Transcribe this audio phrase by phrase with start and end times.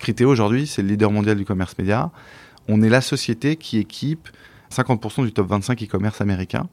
[0.00, 2.10] Criteo aujourd'hui, c'est le leader mondial du commerce média.
[2.68, 4.30] On est la société qui équipe
[4.74, 6.68] 50% du top 25 e-commerce américain.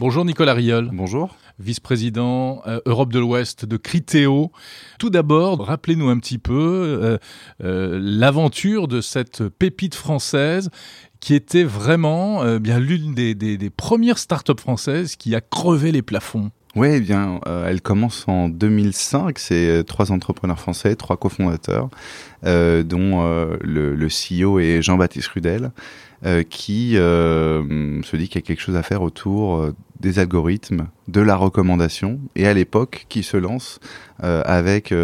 [0.00, 0.90] Bonjour Nicolas Riol.
[0.92, 1.36] Bonjour.
[1.60, 4.50] Vice-président euh, Europe de l'Ouest de Criteo.
[4.98, 7.18] Tout d'abord, rappelez-nous un petit peu euh,
[7.62, 10.70] euh, l'aventure de cette pépite française
[11.20, 16.02] qui était vraiment bien l'une des, des, des premières startups françaises qui a crevé les
[16.02, 16.50] plafonds.
[16.74, 19.38] Oui, eh bien, euh, elle commence en 2005.
[19.38, 21.90] C'est euh, trois entrepreneurs français, trois cofondateurs,
[22.46, 23.22] euh, dont
[23.62, 25.70] le, le, CEO est Jean-Baptiste Rudel,
[26.50, 31.36] qui se dit qu'il y a quelque chose à faire autour des algorithmes, de la
[31.36, 33.80] recommandation, et à l'époque, qui se lance
[34.20, 34.94] avec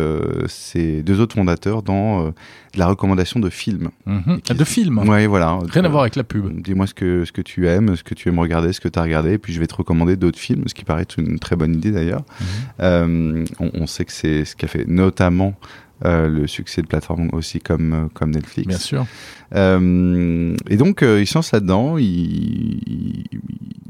[0.46, 2.32] ses deux autres fondateurs dans
[2.78, 3.90] la recommandation de films.
[4.06, 4.40] Mhm.
[4.56, 5.58] De films Oui, voilà.
[5.68, 6.62] Rien à voir avec la pub.
[6.62, 8.98] Dis-moi ce que, ce que tu aimes, ce que tu aimes regarder, ce que tu
[8.98, 11.38] as regardé, et puis je vais te recommander d'autres films, ce qui paraît être une
[11.38, 12.24] très bonne idée d'ailleurs.
[12.40, 12.46] Mhm.
[12.80, 15.54] Euh, on, on, sait que c'est ce qui a fait notamment
[16.04, 18.68] euh, le succès de plateformes aussi comme, euh, comme Netflix.
[18.68, 19.06] Bien sûr.
[19.54, 23.24] Euh, et donc, euh, il se lance là-dedans, il, il,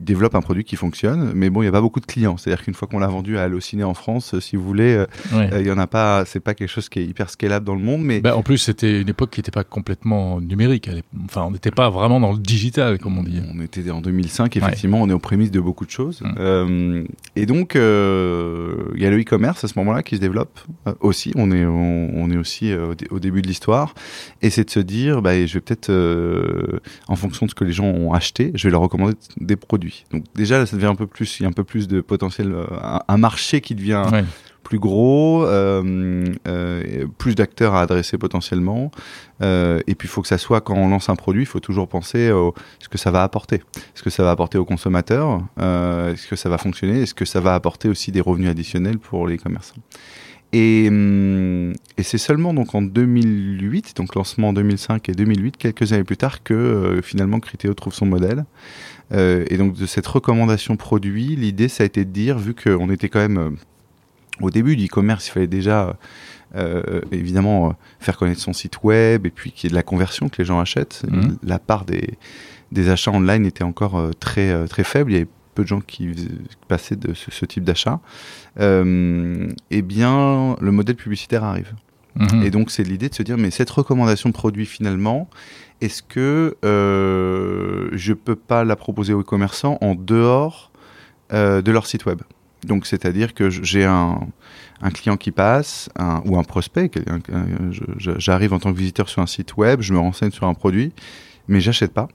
[0.09, 2.37] développe un produit qui fonctionne, mais bon, il n'y a pas beaucoup de clients.
[2.37, 5.51] C'est-à-dire qu'une fois qu'on l'a vendu à Allociné en France, si vous voulez, Ouais.
[5.61, 7.83] il y en a pas, c'est pas quelque chose qui est hyper scalable dans le
[7.83, 10.91] monde, mais Ben, en plus, c'était une époque qui n'était pas complètement numérique.
[11.25, 13.41] Enfin, on n'était pas vraiment dans le digital, comme on dit.
[13.55, 16.23] On était en 2005, effectivement, on est aux prémices de beaucoup de choses.
[16.39, 17.05] Euh,
[17.37, 20.95] et donc, euh, il y a le e-commerce à ce moment-là qui se développe euh,
[21.01, 21.33] aussi.
[21.37, 23.95] On est, on, on est aussi euh, au, dé- au début de l'histoire.
[24.43, 27.65] Et c'est de se dire, bah, je vais peut-être, euh, en fonction de ce que
[27.65, 29.98] les gens ont acheté, je vais leur recommander des produits.
[30.13, 32.01] Donc déjà, là, ça devient un peu plus, il y a un peu plus de
[32.01, 34.25] potentiel, euh, un, un marché qui devient Ouais.
[34.63, 38.91] plus gros, euh, euh, plus d'acteurs à adresser potentiellement.
[39.43, 41.61] Euh, et puis, il faut que ça soit, quand on lance un produit, il faut
[41.61, 43.57] toujours penser au ce que ça va apporter.
[43.57, 45.41] Est-ce que ça va apporter aux consommateurs?
[45.59, 47.03] Est-ce que ça va fonctionner?
[47.03, 49.77] Est-ce que ça va apporter aussi des revenus additionnels pour les commerçants?
[50.53, 55.93] Et, hum, et c'est seulement donc en 2008, donc lancement en 2005 et 2008, quelques
[55.93, 58.45] années plus tard, que euh, finalement Criteo trouve son modèle.
[59.13, 62.91] Euh, et donc de cette recommandation produit, l'idée ça a été de dire, vu qu'on
[62.91, 63.51] était quand même euh,
[64.41, 65.97] au début du e-commerce, il fallait déjà
[66.55, 70.29] euh, évidemment faire connaître son site web et puis qu'il y ait de la conversion,
[70.29, 71.05] que les gens achètent.
[71.09, 71.39] Mhm.
[71.43, 72.19] La part des,
[72.73, 75.11] des achats online était encore très, très faible.
[75.11, 76.15] Il y avait peu de gens qui
[76.69, 78.01] passaient de ce, ce type d'achat.
[78.61, 81.75] Eh bien, le modèle publicitaire arrive.
[82.19, 82.43] Mhm.
[82.43, 85.29] Et donc, c'est l'idée de se dire, mais cette recommandation produit, finalement,
[85.81, 90.71] est-ce que euh, je peux pas la proposer aux commerçants en dehors
[91.33, 92.21] euh, de leur site web?
[92.65, 94.19] Donc, c'est-à-dire que j'ai un,
[94.93, 95.89] client qui passe,
[96.25, 96.91] ou un prospect,
[97.71, 100.55] je- j'arrive en tant que visiteur sur un site web, je me renseigne sur un
[100.55, 100.93] produit,
[101.47, 102.09] mais j'achète pas.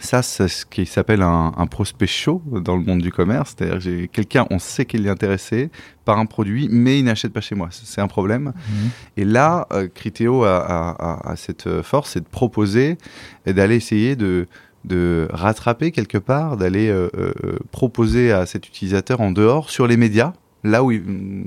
[0.00, 3.54] Ça, c'est ce qui s'appelle un, un prospect chaud dans le monde du commerce.
[3.56, 5.70] C'est-à-dire que quelqu'un, on sait qu'il est intéressé
[6.04, 7.68] par un produit, mais il n'achète pas chez moi.
[7.70, 8.52] C'est un problème.
[8.68, 8.90] Mhm.
[9.16, 12.98] Et là, euh, Criteo a, a- a- a cette euh, force, c'est de proposer
[13.46, 14.46] et d'aller essayer de,
[14.84, 17.32] de rattraper quelque part, d'aller euh, euh,
[17.72, 20.92] proposer à cet utilisateur en dehors, sur les médias, là où,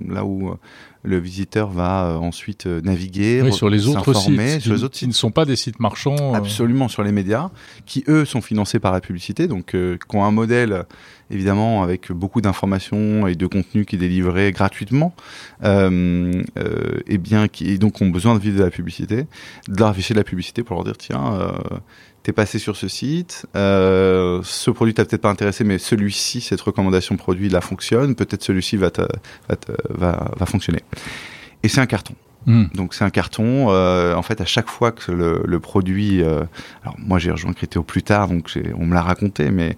[0.07, 0.55] là où euh,
[1.03, 4.83] le visiteur va euh, ensuite euh, naviguer, Oui, sur les autres sites, sur les qui-
[4.83, 6.15] autres qui sites ne sont pas des sites marchands.
[6.33, 7.49] euh, Absolument, sur les médias,
[7.85, 10.83] qui eux sont financés par la publicité, donc euh, qui ont un modèle
[11.31, 15.13] évidemment avec beaucoup d'informations et de contenu qui est délivré gratuitement,
[15.63, 19.25] euh, euh, et bien qui et donc ont besoin de vivre de la publicité,
[19.67, 21.51] de leur afficher de la publicité pour leur dire tiens, euh,
[22.23, 27.15] t'es passé sur ce site, ce produit t'a peut-être pas intéressé, mais celui-ci, cette recommandation
[27.15, 29.01] produit, là fonctionne, peut-être celui-ci va, te-
[29.47, 30.79] va, te- va, va fonctionner.
[31.63, 32.15] Et c'est un carton.
[32.45, 32.69] Mhm.
[32.73, 33.67] Donc c'est un carton.
[33.69, 36.43] euh, en fait, à chaque fois que le, le produit, euh,
[36.83, 39.75] alors moi j'ai rejoint Criteo plus tard, donc on me l'a raconté, mais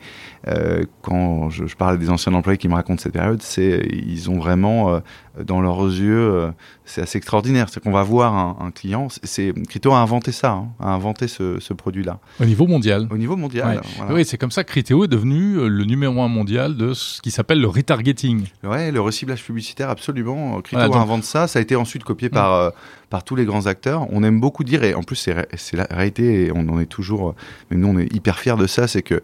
[0.48, 4.30] euh, quand je, je parle des anciens employés qui me racontent cette période, c'est ils
[4.30, 5.02] ont vraiment
[5.46, 6.52] dans leurs yeux, euh,
[6.86, 7.68] c'est assez extraordinaire.
[7.70, 9.08] C'est qu'on va voir un, un client.
[9.24, 13.08] C'est Criteo a inventé ça, hein, a inventé ce, ce produit-là Au niveau mondial.
[13.10, 13.78] au niveau mondial.
[13.78, 13.82] Ouais.
[13.98, 14.14] voilà.
[14.14, 17.22] Oui, c'est comme ça que Criteo est devenu euh, le numéro un mondial de ce
[17.22, 18.46] qui s'appelle le retargeting.
[18.64, 20.62] Ouais, le reciblage publicitaire, absolument.
[20.62, 21.48] Crypto Voilà, donc- invente ça.
[21.48, 22.70] Ça a été ensuite copié par, euh,
[23.10, 24.08] par tous les grands acteurs.
[24.12, 27.30] On aime beaucoup dire, et en plus, c'est la réalité, et on en est toujours.
[27.30, 27.36] euh,
[27.70, 29.22] Mais nous, on est hyper fiers de ça, c'est que.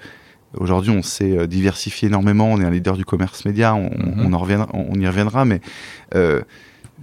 [0.56, 2.48] Aujourd'hui, on s'est euh, diversifié énormément.
[2.52, 3.76] On est un leader du commerce média.
[3.76, 4.26] On, Mhm.
[4.26, 5.46] on en reviendra, on, on y reviendra.
[5.46, 5.62] Mais
[6.16, 6.42] euh,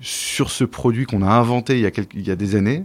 [0.00, 2.84] sur ce produit qu'on a inventé il y a, quelques, il y a des années,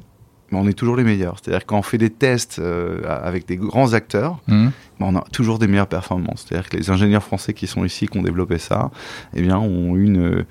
[0.51, 1.37] mais on est toujours les meilleurs.
[1.41, 4.71] C'est-à-dire quand on fait des tests euh, avec des grands acteurs, Mhm.
[4.99, 6.45] On a toujours des meilleures performances.
[6.47, 8.91] C'est-à-dire que les ingénieurs français qui sont ici, qui ont développé ça,
[9.35, 10.45] eh bien, ont une,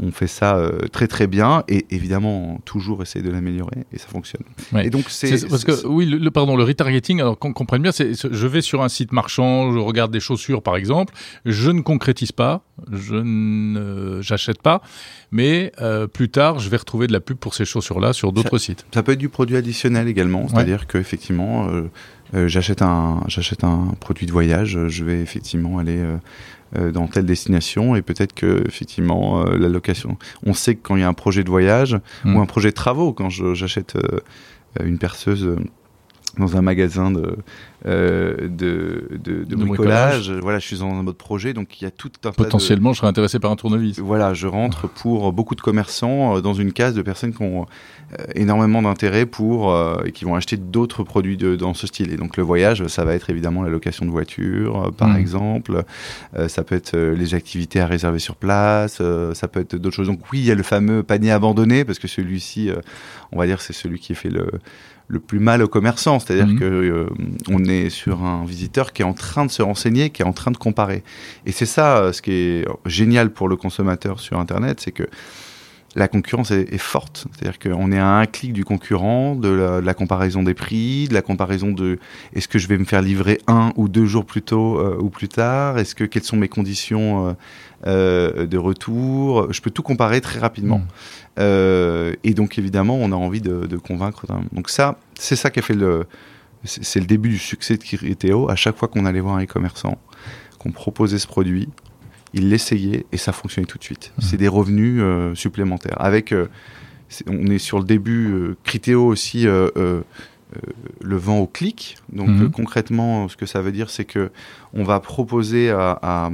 [0.00, 4.06] on fait ça euh, très très bien et évidemment toujours essayer de l'améliorer et ça
[4.08, 4.42] fonctionne.
[4.82, 7.20] Et donc c'est parce que oui, le, pardon, le retargeting.
[7.20, 10.62] Alors qu'on comprenne bien, c'est je vais sur un site marchand, je regarde des chaussures
[10.62, 11.14] par exemple,
[11.44, 14.82] je ne concrétise pas, je ne j'achète pas,
[15.30, 18.58] mais euh, plus tard je vais retrouver de la pub pour ces chaussures-là sur d'autres
[18.58, 18.86] sites.
[18.94, 21.68] Ça peut être du produit additionnel également, c'est-à-dire que effectivement.
[21.68, 21.88] Euh, euh,
[22.34, 26.16] j'achète un j'achète un produit de voyage, je vais effectivement aller euh,
[26.76, 30.16] euh, dans telle destination et peut-être que effectivement la location.
[30.44, 32.36] On sait que quand il y a un projet de voyage hmm.
[32.36, 33.96] ou un projet de travaux, quand j'achète
[34.82, 35.56] une perceuse
[36.38, 37.36] dans un magasin de,
[37.84, 40.30] euh, de, de, de, bricolage.
[40.30, 42.98] Voilà, je suis dans un mode projet, donc il y a tout un Potentiellement, je
[42.98, 43.98] serais intéressé par un tournevis.
[43.98, 47.66] Voilà, je rentre pour beaucoup de commerçants euh, dans une case de personnes qui ont
[48.18, 49.72] euh, énormément d'intérêt pour
[50.04, 52.12] et qui vont acheter d'autres produits dans ce style.
[52.12, 55.16] Et donc le voyage, ça va être évidemment la location de voiture, par mmh.
[55.16, 55.84] exemple.
[56.48, 59.02] ça peut être les activités à réserver sur place.
[59.34, 60.08] ça peut être d'autres choses.
[60.08, 62.70] Donc oui, il y a le fameux panier abandonné parce que celui-ci,
[63.32, 64.46] on va dire, c'est celui qui fait le
[65.12, 66.18] le plus mal aux commerçants.
[66.18, 66.58] C'est-à-dire qu'on mmh.
[66.58, 67.06] que
[67.48, 70.32] on est sur un visiteur qui est en train de se renseigner, qui est en
[70.32, 71.04] train de comparer.
[71.44, 75.04] Et c'est ça euh, ce qui est génial pour le consommateur sur Internet, c'est que
[75.94, 77.26] la concurrence est, forte.
[77.32, 81.22] C'est-à-dire qu'on est à un clic du concurrent, de la, comparaison des prix, de la
[81.22, 81.98] comparaison de
[82.34, 85.10] est-ce que je vais me faire livrer un ou deux jours plus tôt euh, ou
[85.10, 87.36] plus tard, est-ce que quelles sont mes conditions
[87.86, 89.52] euh, de retour?
[89.52, 90.78] Je peux tout comparer très rapidement.
[90.78, 92.14] Mmh.
[92.24, 94.26] et donc évidemment, on a envie de, de convaincre.
[94.52, 96.06] Donc ça, c'est ça qui a fait le
[96.64, 98.48] c'est le début du succès de Kiriteo.
[98.48, 99.98] À chaque fois qu'on allait voir un e-commerçant,
[100.58, 101.68] qu'on proposait ce produit,
[102.34, 104.12] il l'essayait et ça fonctionnait tout de suite.
[104.16, 104.22] Mmh.
[104.22, 106.00] C'est des revenus euh, supplémentaires.
[106.00, 106.48] Avec, euh,
[107.26, 111.96] on est sur le début, euh, Criteo aussi le vend au clic.
[112.12, 112.50] Donc mmh.
[112.50, 114.30] concrètement, ce que ça veut dire, c'est que
[114.74, 116.30] on va proposer à,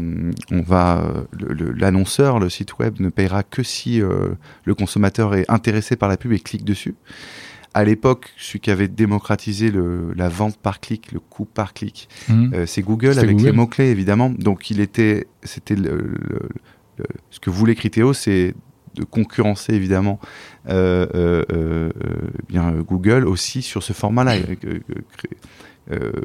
[0.50, 1.04] on va
[1.76, 6.32] l'annonceur, le, site web ne payera que si le consommateur est intéressé par la pub
[6.32, 6.96] et clique dessus
[7.74, 12.08] à l'époque, celui qui avait démocratisé le, la vente par clic, le coût par clic,
[12.28, 12.52] mhm.
[12.54, 14.30] euh, c'est Google avec les mots-clés évidemment.
[14.30, 16.14] Donc il était, c'était le,
[17.30, 18.54] ce que voulait Criteo, c'est
[18.94, 20.18] de concurrencer évidemment
[20.68, 21.90] euh, euh,
[22.48, 24.36] bien Google aussi sur ce format-là.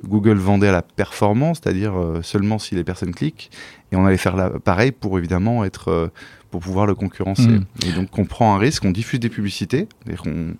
[0.06, 3.50] Google vendait à la performance, c'est-à-dire seulement si les personnes cliquent,
[3.92, 6.12] et on allait faire la, pareil pour évidemment être
[6.52, 7.48] pour pouvoir le concurrencer.
[7.48, 7.66] Mhm.
[7.86, 9.88] Et donc on prend un risque, on diffuse des publicités,
[10.26, 10.56] on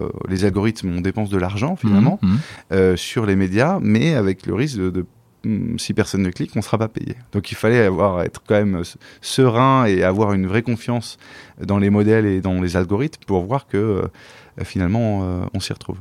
[0.00, 2.38] euh, les algorithmes, on dépense de l'argent finalement mmh, mmh.
[2.72, 5.06] Euh, sur les médias, mais avec le risque de,
[5.44, 7.16] mmh, si personne ne clique, on ne sera pas payé.
[7.32, 8.82] Donc il fallait avoir, être quand même
[9.20, 11.18] serein et avoir une vraie confiance
[11.60, 15.98] dans les modèles et dans les algorithmes pour voir que euh, finalement on s'y retrouve.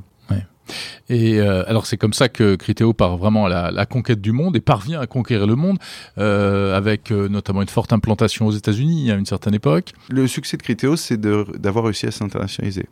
[1.09, 4.55] Et euh, alors c'est comme ça que Criteo part vraiment à la, conquête du monde
[4.55, 5.77] et parvient à conquérir le monde
[6.17, 9.93] euh, avec euh, notamment une forte implantation aux États-Unis à une certaine époque.
[10.09, 12.85] Le succès de Criteo, c'est d'avoir réussi à s'internationaliser.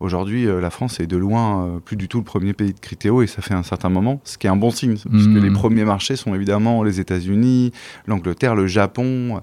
[0.00, 3.26] Aujourd'hui, la France est de loin plus du tout le premier pays de Criteo et
[3.26, 5.44] ça fait un certain moment, ce qui est un bon signe parce que mmh.
[5.44, 7.72] les premiers marchés sont évidemment les États-Unis,
[8.06, 9.40] l'Angleterre, le Japon.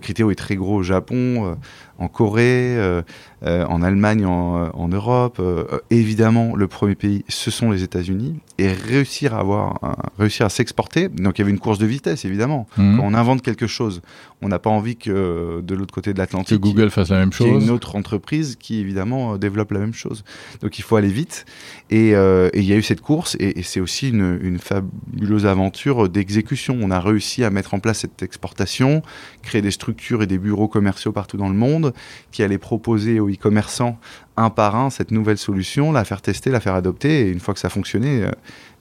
[0.00, 1.56] Criteo est très gros au Japon
[2.00, 3.02] en Corée, euh,
[3.42, 5.38] euh, en Allemagne, en, en Europe.
[5.40, 8.38] Euh, évidemment, le premier pays, ce sont les États-Unis.
[8.58, 9.78] Et réussir à avoir,
[10.18, 11.08] réussir à s'exporter.
[11.08, 12.66] Donc, il y avait une course de vitesse, évidemment.
[12.76, 12.98] Mhm.
[12.98, 14.02] Quand on invente quelque chose,
[14.42, 17.32] on n'a pas envie que de l'autre côté de l'Atlantique, que Google fasse la même
[17.32, 17.46] chose.
[17.46, 20.22] Il y ait une autre entreprise qui, évidemment, développe la même chose.
[20.60, 21.46] Donc, il faut aller vite.
[21.90, 23.36] Et, il y a eu cette course.
[23.40, 26.78] Et, et c'est aussi une, une fabuleuse aventure d'exécution.
[26.80, 29.02] On a réussi à mettre en place cette exportation,
[29.42, 31.94] créer des structures et des bureaux commerciaux partout dans le monde
[32.32, 33.98] qui allait proposer aux e-commerçants
[34.40, 37.26] un par un cette nouvelle solution, la faire tester, la faire adopter.
[37.26, 38.30] Et une fois que ça fonctionnait, euh,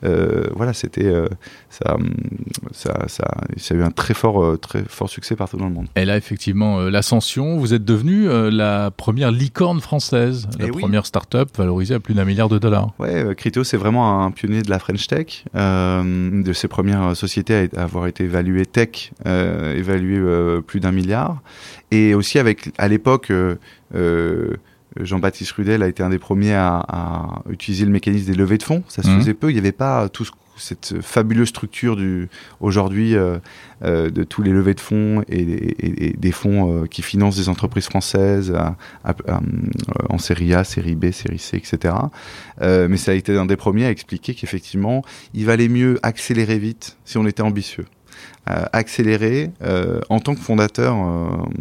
[0.05, 1.27] euh, voilà, c'était euh,
[1.69, 1.97] ça,
[2.71, 3.25] ça, ça,
[3.57, 5.87] ça, a eu un très fort, très fort succès partout dans le monde.
[5.95, 11.49] Et là, effectivement, l'ascension, vous êtes devenu la première licorne française, la eh première start-up
[11.57, 12.93] valorisée à plus d'un milliard de dollars.
[12.99, 17.83] Ouais, Criteo, c'est vraiment un pionnier de la French Tech, de ses premières sociétés à
[17.83, 21.41] avoir été évaluées tech, évaluées plus d'un milliard,
[21.91, 23.31] et aussi avec, à l'époque,
[24.99, 28.83] Jean-Baptiste Rudel a été un des premiers à, utiliser le mécanisme des levées de fonds.
[28.87, 29.19] Ça se mmh.
[29.19, 29.49] faisait peu.
[29.49, 30.25] Il n'y avait pas tout
[30.59, 32.29] cette fabuleuse structure du
[32.59, 33.39] aujourd'hui euh,
[33.83, 37.85] euh, de tous les levées de fonds et, des fonds euh, qui financent des entreprises
[37.85, 38.53] françaises
[40.09, 41.95] en série A, série B, série C, etc.
[42.61, 45.03] mais ça a été un des premiers à expliquer qu'effectivement,
[45.33, 47.85] il valait mieux accélérer vite si on était ambitieux.
[48.45, 49.51] Accélérer
[50.09, 50.95] en tant que fondateur,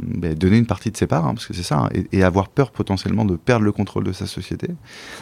[0.03, 2.49] ben, donner une partie de ses parts, hein, parce que c'est ça, hein, et, avoir
[2.49, 4.69] peur potentiellement de perdre le contrôle de sa société,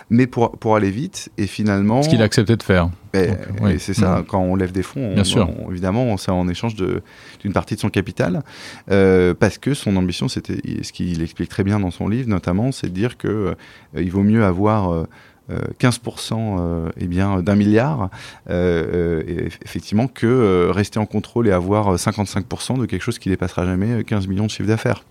[0.09, 2.03] mais pour, pour aller vite et finalement.
[2.03, 2.89] Ce qu'il a accepté de faire.
[3.13, 3.81] Ben, oui.
[3.81, 4.25] C'est ça, mm.
[4.27, 5.49] quand on lève des fonds, Bien sûr.
[5.71, 8.43] évidemment, c'est en échange d'une partie de son capital,
[8.87, 12.89] parce que son ambition, c'était ce qu'il explique très bien dans son livre, notamment, c'est
[12.89, 13.57] de dire que
[13.97, 15.07] il vaut mieux avoir
[15.49, 18.11] 15% euh, eh bien d'un milliard,
[18.51, 23.65] euh, euh, effectivement, que rester en contrôle et avoir 55% de quelque chose qui dépassera
[23.65, 25.05] jamais 15 millions de chiffre d'affaires.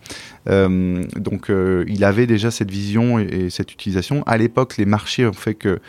[0.48, 4.24] donc, il avait déjà cette vision et, cette utilisation.
[4.24, 5.80] À l'époque, les marchés ont fait que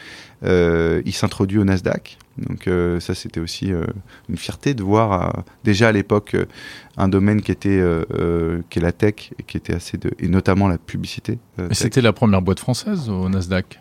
[0.44, 2.18] il s'introduit au Nasdaq.
[2.38, 2.68] Donc
[3.00, 3.72] ça, c'était aussi
[4.28, 6.36] une fierté de voir déjà à l'époque
[6.96, 7.82] un domaine qui était
[8.70, 11.38] qui est la tech et qui était assez de, et notamment la publicité.
[11.72, 13.80] c'était la première boîte française au Nasdaq?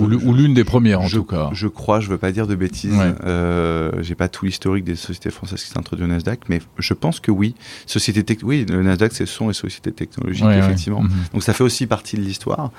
[0.00, 1.50] Ou l'une des premières en tout cas.
[1.52, 2.98] Je crois, je veux pas dire de bêtises.
[3.24, 7.20] Euh, j'ai pas tout l'historique des sociétés françaises qui s'introduisent au Nasdaq, mais je pense
[7.20, 7.54] que oui.
[7.86, 11.02] Société oui, le Nasdaq, ce sont les sociétés technologiques effectivement.
[11.02, 11.10] Mhm.
[11.32, 12.70] Donc ça fait aussi partie de l'histoire.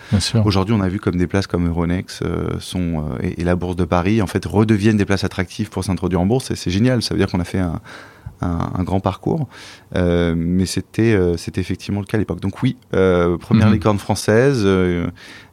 [0.45, 3.75] Aujourd'hui, on a vu comme des places comme Euronext euh, sont euh, et, la Bourse
[3.75, 6.51] de Paris en fait redeviennent des places attractives pour s'introduire en bourse.
[6.51, 7.01] Et c'est génial.
[7.01, 7.79] Ça veut dire qu'on a fait un,
[8.41, 9.47] un, grand parcours,
[9.95, 12.39] euh, mais c'était euh, c'était effectivement le cas à l'époque.
[12.39, 13.73] Donc oui, euh, première mhm.
[13.73, 14.67] licorne française,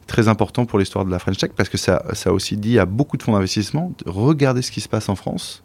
[0.07, 2.77] très important pour l'histoire de la French Tech parce que ça, ça a aussi dit
[2.79, 5.63] à beaucoup de fonds d'investissement regardez ce qui se passe en France.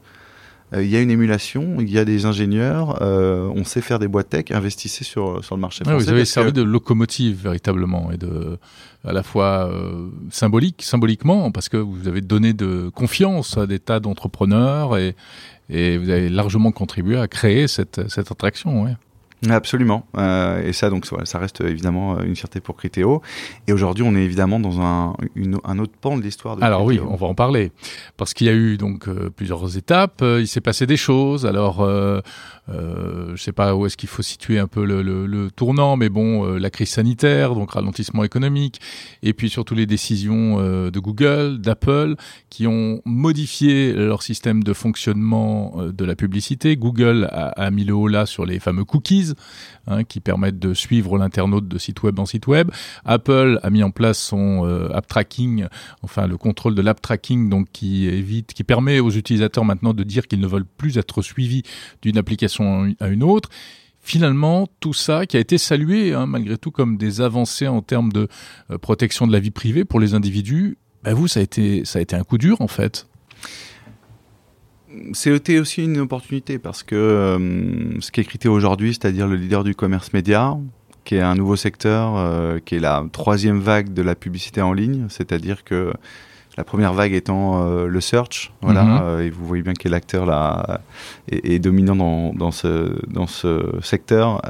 [0.73, 4.29] Il y a une émulation, il y a des ingénieurs, on sait faire des boîtes
[4.29, 5.99] tech, investissez sur, sur le marché français.
[5.99, 8.59] vous avez servi de locomotive véritablement et de
[9.05, 9.73] à la fois
[10.31, 15.17] symbolique, symboliquement, parce que vous avez donné de confiance à des tas d'entrepreneurs et,
[15.71, 18.85] et vous avez largement contribué à créer cette, cette attraction.
[18.85, 18.95] Ouais.
[19.49, 20.07] Absolument.
[20.19, 23.23] Euh, et ça, donc, ça reste évidemment une fierté pour Critéo.
[23.67, 26.85] Et aujourd'hui, on est évidemment dans un, une, un autre pan de l'histoire de Alors
[26.85, 27.73] oui, on va en parler.
[28.17, 30.21] Parce qu'il y a eu donc euh, plusieurs étapes.
[30.23, 31.47] Euh, il s'est passé des choses.
[31.47, 32.21] Alors, euh,
[32.71, 35.97] euh, je sais pas où est-ce qu'il faut situer un peu le, le, le tournant,
[35.97, 38.81] mais bon, euh, la crise sanitaire, donc ralentissement économique,
[39.23, 42.15] et puis surtout les décisions euh, de Google, d'Apple,
[42.49, 46.77] qui ont modifié leur système de fonctionnement de la publicité.
[46.77, 49.30] Google a, a, mis le haut là sur les fameux cookies,
[49.87, 52.71] hein, qui permettent de suivre l'internaute de site web en site web.
[53.05, 55.67] Apple a mis en place son app tracking,
[56.03, 60.05] enfin le contrôle de l'app tracking, donc qui évite, qui permet aux utilisateurs maintenant de
[60.05, 61.63] dire qu'ils ne veulent plus être suivis
[62.03, 63.49] d'une application à une autre.
[64.03, 68.13] Finalement, tout ça qui a été salué hein, malgré tout comme des avancées en termes
[68.13, 68.29] de
[68.71, 71.99] euh, protection de la vie privée pour les individus, bah vous, ça a été, ça
[71.99, 73.07] a été un coup dur en fait.
[75.13, 79.63] C'était aussi une opportunité parce que euh, ce qui est écrit aujourd'hui, c'est-à-dire le leader
[79.63, 80.57] du commerce média,
[81.05, 84.73] qui est un nouveau secteur, euh, qui est la troisième vague de la publicité en
[84.73, 85.93] ligne, c'est-à-dire que
[86.57, 89.21] la première vague étant euh, le search, voilà, mhm.
[89.21, 90.81] et vous voyez bien que l'acteur là
[91.29, 94.43] est, dominant dans, dans, ce, dans ce secteur.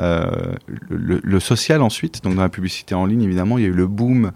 [0.88, 3.86] Le, social ensuite, donc dans la publicité en ligne, évidemment, il y a eu le
[3.86, 4.32] boom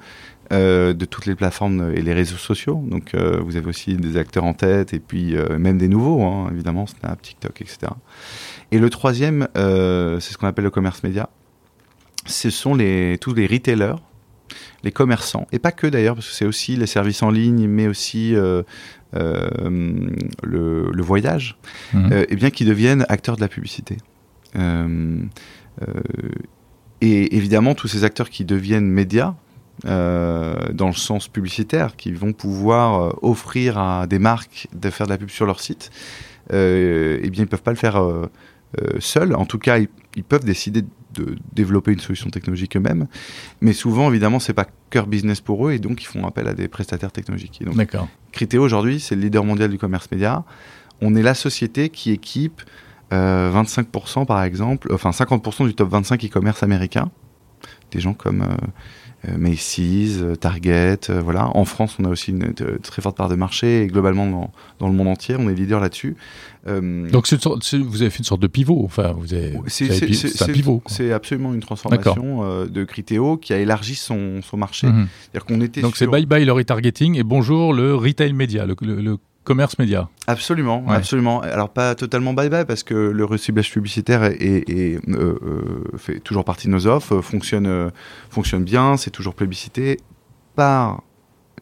[0.51, 2.83] de toutes les plateformes et les réseaux sociaux.
[2.87, 6.87] Donc vous avez aussi des acteurs en tête et puis même des nouveaux, hein, évidemment,
[6.87, 7.93] Snap, TikTok, etc.
[8.71, 11.29] Et le troisième, c'est ce qu'on appelle le commerce média.
[12.27, 13.97] Ce sont les, tous les retailers
[14.83, 17.89] les commerçants, et pas que d'ailleurs, parce que c'est aussi les services en ligne, mais
[17.89, 18.63] aussi euh,
[19.17, 20.11] euh,
[20.43, 21.57] le, voyage,
[21.95, 23.97] euh, et bien qui deviennent acteurs de la publicité.
[27.01, 29.35] et évidemment, tous ces acteurs qui deviennent médias,
[29.83, 35.19] dans le sens publicitaire, qui vont pouvoir offrir à des marques de faire de la
[35.19, 35.91] pub sur leur site,
[36.53, 38.03] euh, eh bien, ils peuvent pas le faire
[38.99, 39.35] seuls.
[39.35, 43.07] En tout cas, ils peuvent décider de développer une solution technologique eux-mêmes.
[43.61, 46.55] Mais souvent, évidemment, c'est pas cœur business pour eux et donc ils font appel à
[46.55, 47.63] des prestataires technologiques.
[47.75, 48.09] D'accord.
[48.33, 50.45] Criteo aujourd'hui, c'est le leader mondial du commerce média.
[51.01, 52.63] On est la société qui équipe
[53.11, 57.11] 25% euh, par exemple, enfin 50% du top 25 e-commerce américain.
[57.91, 58.67] Des gens comme euh, euh,
[59.37, 61.49] Macy's, euh, Target, euh, voilà.
[61.57, 62.53] En France, on a aussi une,
[62.83, 66.17] très forte part de marché et globalement dans, le monde entier, on est leader là-dessus.
[66.67, 70.83] Donc vous avez fait une sorte de pivot, enfin vous avez, c'est un pivot.
[70.87, 74.87] C'est absolument une transformation de Criteo qui a élargi son, marché.
[74.87, 75.09] Mhm.
[75.47, 79.19] qu'on était Donc c'est bye bye le retargeting et bonjour le retail média, le, le
[79.45, 80.09] commerce média.
[80.27, 81.41] Absolument, absolument.
[81.43, 86.19] Alors pas totalement bye bye parce que le reciblage publicitaire est, est, euh, euh, fait
[86.19, 87.91] toujours partie de nos offres, fonctionne, euh,
[88.31, 90.01] fonctionne bien, c'est toujours plébiscité
[90.57, 91.03] par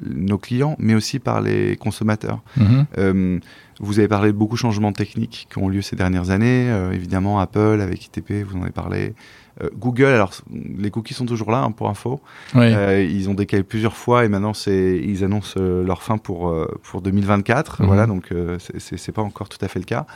[0.01, 2.41] nos clients, mais aussi par les consommateurs.
[2.57, 3.41] Mhm.
[3.81, 6.73] vous avez parlé de beaucoup de changements techniques qui ont lieu ces dernières années.
[6.93, 9.15] évidemment, Apple avec ITP, vous en avez parlé.
[9.61, 10.33] Euh, Google, alors
[10.79, 12.21] les cookies sont toujours là hein, pour info.
[12.57, 16.55] Euh, ils ont décalé plusieurs fois et maintenant c'est ils annoncent euh, leur fin pour
[16.83, 17.83] pour 2024.
[17.83, 17.87] Mhm.
[17.87, 18.31] Voilà, donc
[18.79, 20.07] c'est pas encore tout à fait le cas.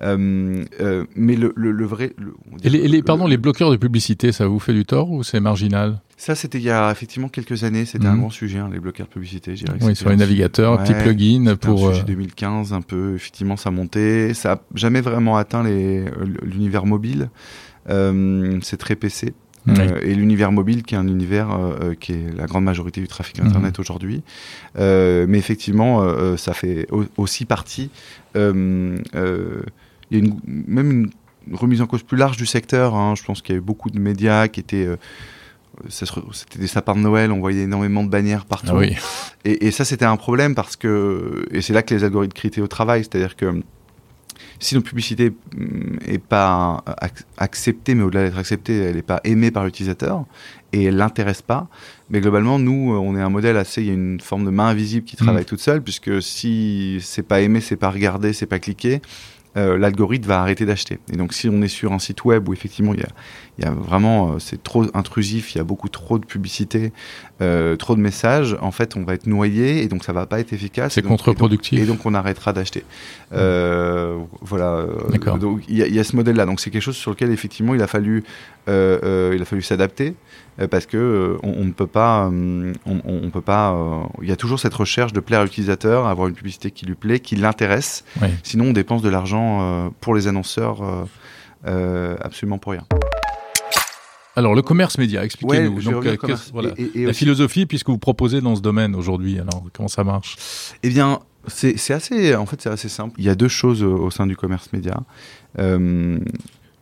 [0.00, 2.12] mais le, le, vrai.
[2.62, 6.00] et les, pardon, les bloqueurs de publicité, ça vous fait du tort ou c'est marginal?
[6.18, 7.84] Ça, c'était il y a effectivement quelques années.
[7.84, 8.20] C'était un mhm.
[8.20, 9.54] grand sujet, hein, les bloqueurs de publicité.
[9.54, 11.88] Je dirais oui, sur les navigateurs, un petit plugin pour.
[11.88, 13.16] Un sujet 2015, un peu.
[13.16, 14.32] Effectivement, ça montait.
[14.32, 17.28] Ça a jamais vraiment atteint l'univers mobile.
[17.88, 19.34] Euh, c'est très PC.
[19.68, 23.08] Euh, et l'univers mobile qui est un univers euh, qui est la grande majorité du
[23.08, 23.80] trafic internet mhm.
[23.80, 24.22] aujourd'hui.
[24.76, 27.90] mais effectivement, ça fait aussi partie.
[28.34, 28.40] Il
[30.12, 31.10] y a une, même
[31.48, 32.94] une remise en cause plus large du secteur.
[32.94, 33.14] Hein.
[33.16, 34.88] Je pense qu'il y a eu beaucoup de médias qui étaient
[35.90, 38.78] c'était des sapins de Noël, on voyait énormément de bannières partout.
[38.78, 38.86] Ah
[39.44, 42.64] et, et, ça, c'était un problème parce que, et c'est là que les algorithmes critiquent
[42.64, 43.62] au travail, c'est-à-dire que
[44.58, 46.84] si notre publicité n'est mm, pas
[47.36, 50.24] acceptée, mais au-delà d'être acceptée, elle n'est pas aimée par l'utilisateur
[50.72, 51.68] et elle l'intéresse pas.
[52.10, 54.66] Mais globalement, nous, on est un modèle assez, il y a une forme de main
[54.66, 55.46] invisible qui travaille mm.
[55.46, 59.00] toute seule, puisque si c'est pas aimé, c'est pas regardé, c'est pas cliqué,
[59.56, 60.98] euh, l'algorithme va arrêter d'acheter.
[61.12, 63.08] Et donc, si on est sur un site web où effectivement il y a,
[63.58, 66.92] il y a vraiment, euh, c'est trop intrusif, il y a beaucoup trop de publicité,
[67.40, 70.40] euh, trop de messages, en fait, on va être noyé et donc ça va pas
[70.40, 70.92] être efficace.
[70.92, 71.80] C'est contre-productif.
[71.80, 72.84] Et, donc, on arrêtera d'acheter.
[73.32, 74.86] Euh, voilà.
[75.40, 76.44] Donc, il y, a ce modèle-là.
[76.44, 78.24] Donc, c'est quelque chose sur lequel effectivement il a fallu,
[78.68, 80.14] il a fallu s'adapter
[80.70, 82.30] parce que on, ne peut pas,
[82.86, 84.08] on, peut pas.
[84.22, 86.94] Il y a toujours cette recherche de plaire à l'utilisateur, avoir une publicité qui lui
[86.94, 88.04] plaît, qui l'intéresse.
[88.42, 90.82] Sinon, on dépense de l'argent pour les annonceurs
[91.64, 92.84] absolument pour rien.
[94.36, 95.80] Alors, le commerce média, expliquez-nous.
[96.94, 100.36] la philosophie, puisque vous proposez dans ce domaine aujourd'hui, alors comment ça marche?
[100.82, 103.14] Eh bien, c'est assez, en fait, c'est assez simple.
[103.18, 105.02] Il y a deux choses au sein du commerce média.
[105.58, 106.18] Euh,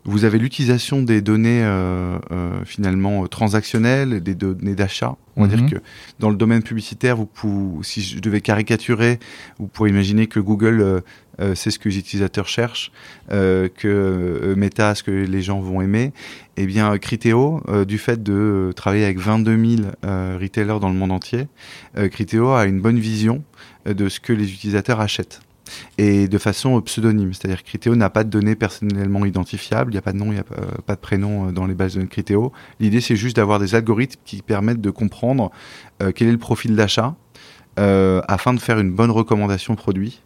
[0.07, 5.17] vous avez l'utilisation des données euh, euh, finalement transactionnelles, des données d'achat.
[5.37, 5.71] On va dire mhm.
[5.71, 5.77] que
[6.19, 9.19] dans le domaine publicitaire, vous pouvez, si je devais caricaturer,
[9.59, 11.03] vous pourriez imaginer que Google
[11.41, 12.93] euh, sait ce que les utilisateurs cherchent,
[13.33, 16.13] euh, que euh, Meta ce que les gens vont aimer.
[16.57, 19.89] Eh bien, Criteo, du fait de travailler avec 22 000
[20.41, 21.49] retailers dans le monde entier,
[21.97, 23.43] Criteo a une bonne vision
[23.87, 25.41] de ce que les utilisateurs achètent
[25.99, 27.35] et de façon pseudonyme.
[27.35, 30.27] C'est-à-dire que Criteo n'a pas de données personnellement identifiables, il n'y a pas de nom,
[30.27, 30.45] il n'y a
[30.87, 32.53] pas de prénom dans les bases de données Criteo.
[32.79, 35.51] L'idée, c'est juste d'avoir des algorithmes qui permettent de comprendre
[36.15, 37.17] quel est le profil d'achat
[37.77, 40.21] afin de faire une bonne recommandation produit.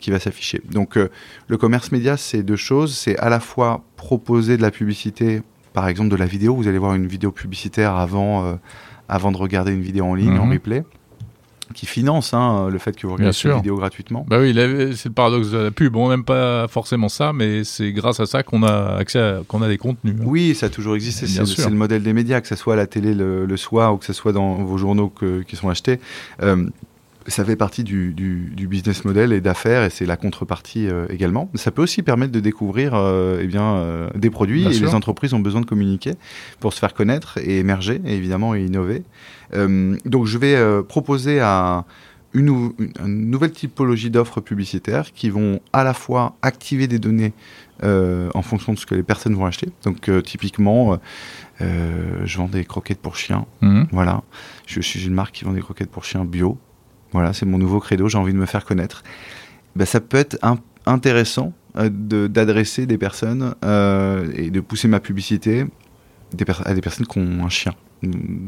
[0.00, 0.60] Qui va s'afficher.
[0.70, 2.96] Donc le commerce média, c'est deux choses.
[2.96, 6.54] C'est à la fois proposer de la publicité, par exemple de la vidéo.
[6.54, 8.58] Vous allez voir une vidéo publicitaire avant,
[9.08, 10.52] avant de regarder une vidéo en ligne, en mhm.
[10.52, 10.84] replay
[11.74, 14.24] qui finance hein, le fait que vous regardez cette vidéo gratuitement.
[14.28, 14.52] Bah oui,
[14.96, 15.96] c'est le paradoxe de la pub.
[15.96, 19.68] On n'aime pas forcément ça, mais c'est grâce à ça qu'on a accès, qu'on a
[19.68, 20.16] des contenus.
[20.18, 20.24] Hein.
[20.26, 21.26] Oui, ça a toujours existé.
[21.26, 24.04] C'est le modèle des médias, que ce soit à la télé le, soir ou que
[24.04, 25.12] ce soit dans vos journaux
[25.46, 25.98] qui sont achetés.
[26.42, 26.68] Euh,
[27.26, 28.14] ça fait partie du,
[28.56, 31.50] business model et d'affaires et c'est la contrepartie euh, également.
[31.54, 35.40] Ça peut aussi permettre de découvrir euh, eh bien, des produits et les entreprises ont
[35.40, 36.12] besoin de communiquer
[36.60, 39.02] pour se faire connaître et émerger et évidemment et innover.
[39.54, 41.84] Euh, donc je vais euh, proposer à
[42.34, 42.72] une,
[43.06, 47.32] nouvelle typologie d'offres publicitaires qui vont à la fois activer des données
[47.82, 49.70] euh, en fonction de ce que les personnes vont acheter.
[49.84, 50.98] Donc typiquement,
[51.60, 53.46] je vends des croquettes pour chiens.
[53.62, 53.88] Mhm.
[53.92, 54.22] Voilà,
[54.66, 56.58] je, suis une marque qui vend des croquettes pour chiens bio.
[57.12, 58.08] Voilà, c'est mon nouveau credo.
[58.08, 59.02] J'ai envie de me faire connaître.
[59.76, 60.38] Ben, ça peut être
[60.86, 65.64] intéressant d'adresser des personnes et de pousser ma publicité
[66.64, 67.74] à des personnes qui ont un chien.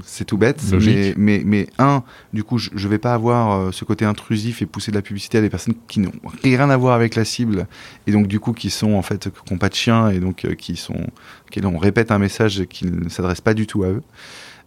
[0.04, 3.72] C'est tout bête, mais, mais, mais, un, du coup, je, ne vais pas avoir euh,
[3.72, 6.12] ce côté intrusif et pousser de la publicité à des personnes qui n'ont
[6.44, 7.66] rien à voir avec la cible
[8.06, 10.44] et donc du coup qui sont en fait qui n'ont pas de chien et donc
[10.44, 11.04] euh, qui sont,
[11.50, 14.02] qui on répète un message qui ne s'adresse pas du tout à eux.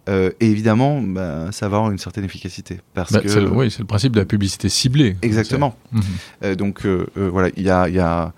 [0.08, 2.80] Euh, et évidemment, bah, ça va avoir une certaine efficacité.
[2.92, 5.16] Parce bah, que, oui, c'est le principe de la publicité ciblée.
[5.22, 5.76] Exactement.
[5.92, 6.54] Mhm.
[6.56, 6.86] donc
[7.16, 8.32] voilà, il y a, y a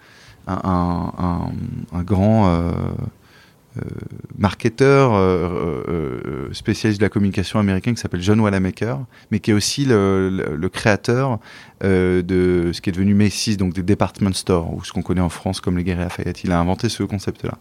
[0.46, 1.52] un, un,
[1.92, 2.72] un, grand
[3.76, 3.82] euh,
[4.38, 9.00] marketeur euh, euh, spécialiste de la communication américaine qui s'appelle John Wanamaker,
[9.30, 11.38] mais qui est aussi le, créateur
[11.82, 15.28] de ce qui est devenu Macy's, donc des department stores, ou ce qu'on connaît en
[15.28, 16.44] France comme les Guerriers Lafayette.
[16.44, 17.58] Il a inventé ce concept-là.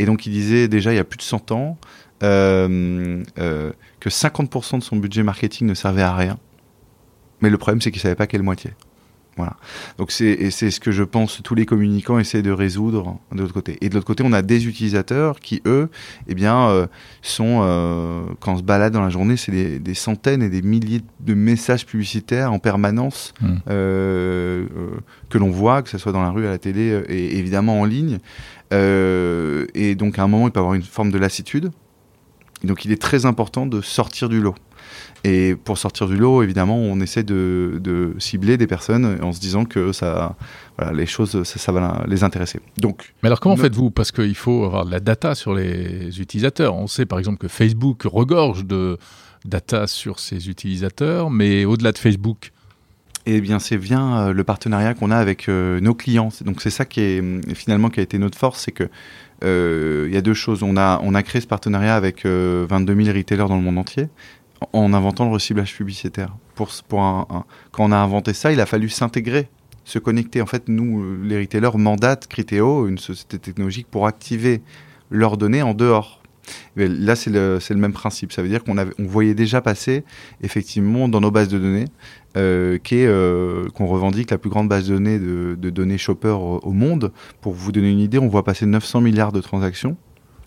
[0.00, 1.78] Et donc il disait déjà il y a plus de 100 ans
[2.24, 6.38] que 50% de son budget marketing ne servait à rien.
[7.40, 8.70] Mais le problème, c'est qu'il savait pas quelle moitié.
[9.36, 9.56] Voilà.
[9.98, 13.78] Donc c'est ce que je pense tous les communicants essaient de résoudre de l'autre côté.
[13.80, 15.88] Et de l'autre côté, on a des utilisateurs qui eux,
[16.28, 16.86] eh bien, euh,
[17.22, 20.62] sont euh, quand on se balade dans la journée, c'est des, des, centaines et des
[20.62, 23.46] milliers de messages publicitaires en permanence mmh.
[23.68, 24.90] euh, euh,
[25.30, 27.80] que l'on voit, que ce soit dans la rue, à la télé euh, et évidemment
[27.80, 28.18] en ligne.
[28.70, 31.70] et donc à un moment, il peut avoir une forme de lassitude.
[32.64, 34.54] Donc il est très important de sortir du lot.
[35.26, 39.40] Et pour sortir du lot, évidemment, on essaie de, de cibler des personnes en se
[39.40, 40.36] disant que ça,
[40.76, 42.60] voilà, les choses, ça, ça, va les intéresser.
[42.76, 43.90] Donc, mais alors comment faites-vous?
[43.90, 46.74] Parce qu'il faut avoir de la data sur les utilisateurs.
[46.74, 48.98] On sait par exemple que Facebook regorge de
[49.46, 52.52] data sur ses utilisateurs, mais au-delà de Facebook,
[53.26, 56.28] eh bien, c'est bien le partenariat qu'on a avec euh, nos clients.
[56.42, 58.88] Donc, c'est ça qui est finalement qui a été notre force, c'est que euh,
[59.42, 60.62] il y a deux choses.
[60.62, 63.78] On a on a créé ce partenariat avec euh, 22 000 retailers dans le monde
[63.78, 64.08] entier
[64.72, 66.34] en inventant le reciblage publicitaire.
[66.54, 67.00] Pour, pour
[67.72, 69.48] quand on a inventé ça, il a fallu s'intégrer,
[69.84, 70.40] se connecter.
[70.40, 74.62] En fait, nous, euh, les retailers, mandatent Criteo, une société technologique, pour activer
[75.10, 76.22] leurs données en dehors.
[76.76, 78.32] Là, c'est le, le, même principe.
[78.32, 80.04] Ça veut dire qu'on on voyait déjà passer,
[80.42, 81.86] effectivement, dans nos bases de données,
[82.36, 86.28] euh, euh, qu'on euh, revendique la plus grande base de données de, de données shopper
[86.28, 87.12] au, au, monde.
[87.40, 89.96] Pour vous donner une idée, on voit passer 900 milliards de transactions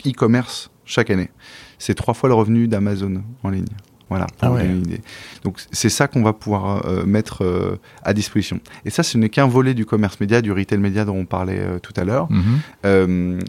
[0.06, 1.30] e-commerce chaque année.
[1.78, 3.66] C'est trois fois le revenu d'Amazon en ligne.
[4.08, 4.64] Voilà, pour ah ouais.
[4.66, 5.00] une idée.
[5.44, 8.58] Donc c'est ça qu'on va pouvoir euh, mettre euh, à disposition.
[8.86, 11.58] Et ça, ce n'est qu'un volet du commerce média, du retail média dont on parlait
[11.58, 12.26] euh, tout à l'heure.
[12.30, 13.40] Mm -hmm.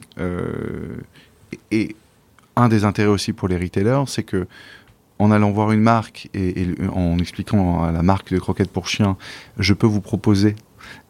[1.71, 1.95] et, et,
[2.59, 4.47] un des intérêts aussi pour les retailers, c'est que
[5.17, 8.87] en allant voir une marque et, et, en expliquant à la marque de croquettes pour
[8.87, 9.17] chiens,
[9.57, 10.55] je peux vous proposer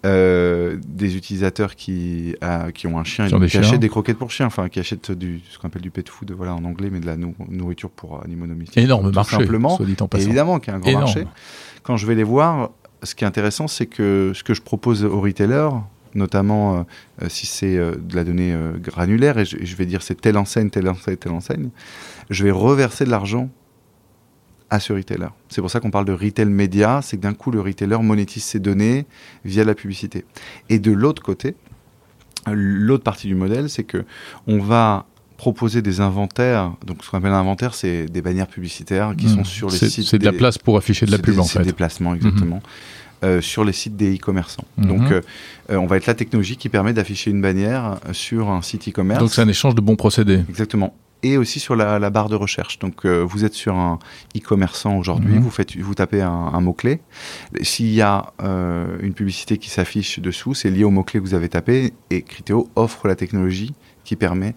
[0.05, 2.35] euh, des utilisateurs qui,
[2.73, 3.61] qui ont un chien et donc, qui chiens.
[3.61, 6.31] achètent des croquettes pour chiens, enfin qui achètent du, ce qu'on appelle du pet food
[6.31, 8.77] voilà, en anglais, mais de la nou nourriture pour animaux domestiques.
[8.77, 10.23] Énorme marché, simplement, soit dit en passant.
[10.23, 11.05] Évidemment qu'il y a un grand Énorme.
[11.05, 11.27] marché.
[11.83, 12.71] Quand je vais les voir,
[13.03, 15.69] ce qui est intéressant, c'est que ce que je propose aux retailers,
[16.15, 16.85] notamment
[17.21, 20.19] euh, si c'est euh, de la donnée euh, granulaire, et je, je vais dire c'est
[20.19, 21.69] telle enseigne, telle enseigne, telle enseigne,
[22.29, 23.49] je vais reverser de l'argent
[24.69, 25.29] à ce retailer.
[25.49, 28.43] C'est pour ça qu'on parle de retail média, c'est que d'un coup le retailer monétise
[28.43, 29.05] ses données
[29.43, 30.25] via la publicité.
[30.69, 31.55] Et de l'autre côté,
[32.47, 34.05] l'autre partie du modèle, c'est que
[34.47, 35.05] on va
[35.37, 36.73] proposer des inventaires.
[36.85, 39.35] Donc, ce qu'on appelle un inventaire, c'est des bannières publicitaires qui mmh.
[39.35, 40.05] sont sur les sites.
[40.05, 41.59] C'est de la place pour afficher de la pub, des, en fait.
[41.59, 42.57] C'est des placements, exactement.
[42.57, 42.61] Mmh.
[43.21, 44.63] Euh, sur les sites des e-commerçants.
[44.77, 44.85] Mmh.
[44.85, 45.21] Donc, euh,
[45.67, 49.19] on va être la technologie qui permet d'afficher une bannière sur un site e-commerce.
[49.19, 50.41] Donc, c'est un échange de bons procédés.
[50.47, 52.79] Exactement et aussi sur la, la, barre de recherche.
[52.79, 53.99] Donc, euh, vous êtes sur un
[54.35, 55.39] e-commerçant aujourd'hui, mmh.
[55.39, 57.01] vous faites, vous tapez un, un mot clé.
[57.61, 61.25] S'il y a euh, une publicité qui s'affiche dessous, c'est lié au mot clé que
[61.25, 61.93] vous avez tapé.
[62.09, 64.55] Et Criteo offre la technologie qui permet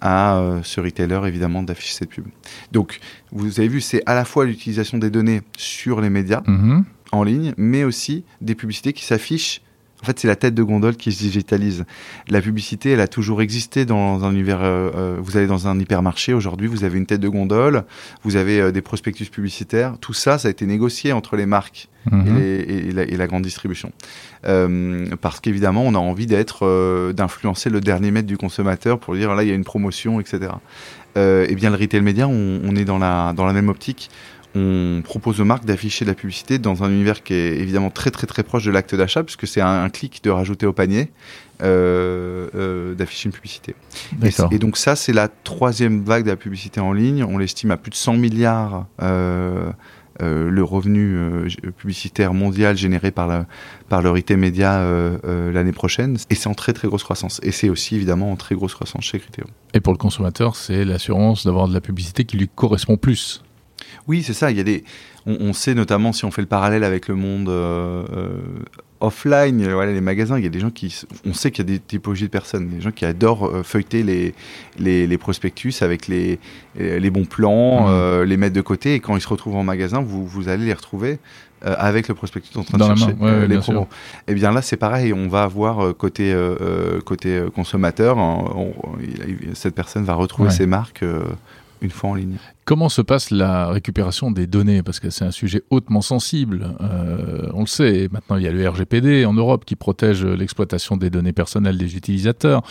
[0.00, 2.26] à euh, ce retailer évidemment d'afficher cette pub.
[2.72, 3.00] Donc,
[3.32, 6.82] vous avez vu, c'est à la fois l'utilisation des données sur les médias mmh.
[7.14, 9.62] En ligne, mais aussi des publicités qui s'affichent
[10.04, 11.86] en fait, c'est la tête de gondole qui se digitalise.
[12.28, 14.62] La publicité, elle a toujours existé dans un univers.
[14.62, 17.84] Euh, euh, vous allez dans un hypermarché aujourd'hui, vous avez une tête de gondole,
[18.22, 19.96] vous avez euh, des prospectus publicitaires.
[20.02, 22.20] Tout ça, ça a été négocié entre les marques mmh.
[22.26, 23.92] et, les, et, la, et, la, grande distribution.
[24.44, 29.34] Euh, parce qu'évidemment, on a envie d'être, d'influencer le dernier mètre du consommateur pour dire
[29.34, 30.52] là, il y a une promotion, etc.
[31.16, 34.10] Et bien, le retail média, on, on est dans la dans la même optique
[34.54, 38.10] on propose aux marques d'afficher de la publicité dans un univers qui est évidemment très
[38.10, 41.10] très très proche de l'acte d'achat, puisque c'est un, un, clic de rajouter au panier,
[41.62, 43.74] euh, euh, d'afficher une publicité.
[44.22, 47.24] Et, et, donc ça, c'est la troisième vague de la publicité en ligne.
[47.24, 48.86] On l'estime à plus de 100 milliards.
[49.02, 49.70] Euh,
[50.22, 53.46] euh, le revenu euh, publicitaire mondial généré par, la,
[53.88, 56.18] par le retail média euh, l'année prochaine.
[56.30, 57.40] Et c'est en très très grosse croissance.
[57.42, 59.44] Et c'est aussi évidemment en très grosse croissance chez Criteo.
[59.72, 63.42] Et pour le consommateur, c'est l'assurance d'avoir de la publicité qui lui correspond plus.
[64.06, 64.50] Oui, c'est ça.
[64.50, 64.84] Il y a des.
[65.26, 68.04] On, on, sait notamment si on fait le parallèle avec le monde euh,
[69.04, 70.38] offline, voilà, les magasins.
[70.38, 70.94] Il y a des gens qui.
[71.24, 72.68] On sait qu'il y a des typologies de personnes.
[72.68, 74.34] Des gens qui adorent euh, feuilleter les,
[74.78, 76.38] les, les, prospectus avec les,
[76.76, 77.90] les bons plans, mmh.
[77.90, 78.94] euh, les mettre de côté.
[78.94, 81.18] Et quand ils se retrouvent en magasin, vous, vous allez les retrouver
[81.64, 83.88] euh, avec le prospectus en train Dans de chercher ouais, les promos.
[84.26, 85.12] Et eh bien là, c'est pareil.
[85.12, 91.04] On va avoir côté euh, côté consommateur, on, on, cette personne va retrouver ses marques
[91.80, 92.36] une fois en ligne.
[92.64, 94.82] Comment se passe la récupération des données?
[94.82, 96.74] Parce que c'est un sujet hautement sensible.
[96.80, 100.96] Euh, on le sait, maintenant il y a le RGPD en Europe qui protège l'exploitation
[100.96, 102.62] des données personnelles des utilisateurs.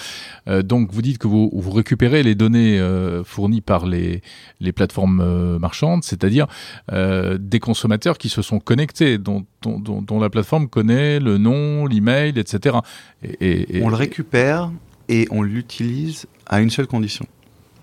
[0.48, 4.22] Euh, donc vous dites que vous, vous récupérez les données euh, fournies par les,
[4.60, 6.48] les plateformes euh, marchandes, c'est-à-dire
[6.92, 11.38] euh, des consommateurs qui se sont connectés, dont, dont, dont, dont la plateforme connaît le
[11.38, 12.78] nom, l'email, etc.
[13.24, 14.72] Et, et, et, on le récupère
[15.08, 17.28] et on l'utilise à une seule condition.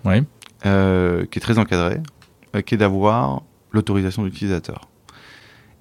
[0.03, 0.23] Oui
[0.65, 1.97] euh, qui est très encadré,
[2.55, 4.91] euh, qui est d'avoir l'autorisation d'utilisateur.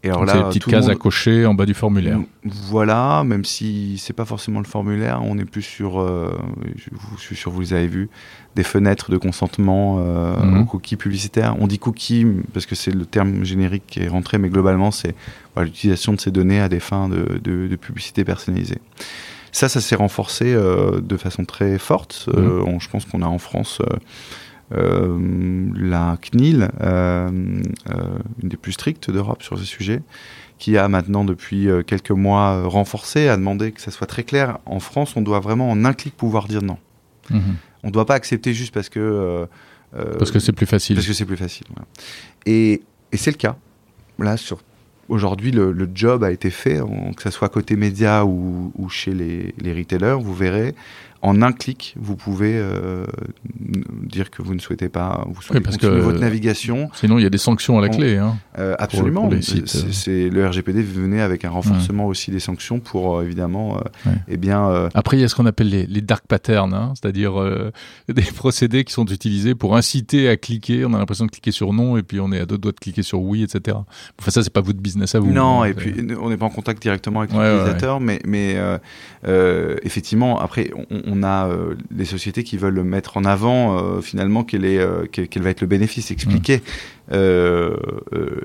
[0.02, 2.20] Et alors là, c'est les petites cases à cocher en bas du formulaire.
[2.44, 6.30] Voilà, même si c'est pas forcément le formulaire, on est plus sur, euh,
[7.16, 8.08] je suis sûr vous les avez vus,
[8.56, 10.66] des fenêtres de consentement euh, mhm.
[10.66, 11.54] cookies publicitaires.
[11.60, 15.14] On dit cookies parce que c'est le terme générique qui est rentré, mais globalement c'est
[15.58, 18.78] l'utilisation de ces données à des fins de, de, publicité personnalisée.
[19.52, 22.30] Ça, ça s'est renforcé euh, de façon très forte.
[22.34, 22.80] Mhm.
[22.80, 23.96] je pense qu'on a en France euh,
[24.70, 27.28] la CNIL, euh,
[27.90, 30.02] euh, une des plus strictes d'Europe sur ce sujet,
[30.58, 34.58] qui a maintenant depuis quelques mois renforcé, a demandé que ça soit très clair.
[34.66, 36.76] En France, on doit vraiment en un clic pouvoir dire non.
[37.30, 37.56] Mhm.
[37.82, 39.48] On ne doit pas accepter juste parce que...
[40.18, 40.96] parce que c'est plus facile.
[40.96, 41.66] Parce que c'est plus facile.
[42.44, 43.56] Et, et c'est le cas.
[44.18, 44.60] Là, sur
[45.10, 46.80] aujourd'hui, le, le, job a été fait,
[47.16, 50.74] que ce soit côté média ou, ou chez les, les, retailers, vous verrez,
[51.22, 53.04] en un clic, vous pouvez euh,
[54.04, 56.88] dire que vous ne souhaitez pas vous souhaitez parce que votre navigation.
[56.94, 58.16] Sinon, il y a des sanctions à la clé.
[58.16, 59.28] Hein, euh, absolument.
[59.40, 63.74] C'est le RGPD venait avec un renforcement aussi des sanctions pour euh, évidemment.
[64.06, 64.12] Ouais.
[64.28, 64.88] Eh bien.
[64.94, 67.34] Après, il y a ce qu'on appelle les, les, dark patterns, hein, c'est-à-dire
[68.08, 70.86] des procédés qui sont utilisés pour inciter à cliquer.
[70.86, 72.80] On a l'impression de cliquer sur non et puis on est à deux doigts de
[72.80, 73.76] cliquer sur oui, etc.
[74.18, 75.30] Enfin, ça, c'est pas votre business à vous.
[75.30, 78.56] Non, hein, et puis on n'est pas en contact directement avec l'utilisateur, mais mais
[79.84, 84.44] effectivement, après on on a euh, les sociétés qui veulent mettre en avant euh, finalement
[84.44, 86.62] quel, est, euh, quel, va être le bénéfice, expliquer,
[87.10, 87.14] mmh.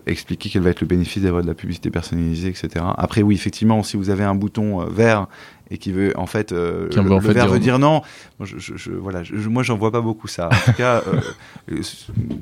[0.08, 2.86] expliquer quel va être le bénéfice d'avoir de la publicité personnalisée, etc.
[2.98, 5.28] Après, oui, effectivement, si vous avez un bouton vert
[5.72, 8.04] et qui veut en fait le, vert veut dire non.
[8.40, 10.48] Moi, je, voilà, moi, j'en vois pas beaucoup ça.
[10.48, 11.02] En tout cas,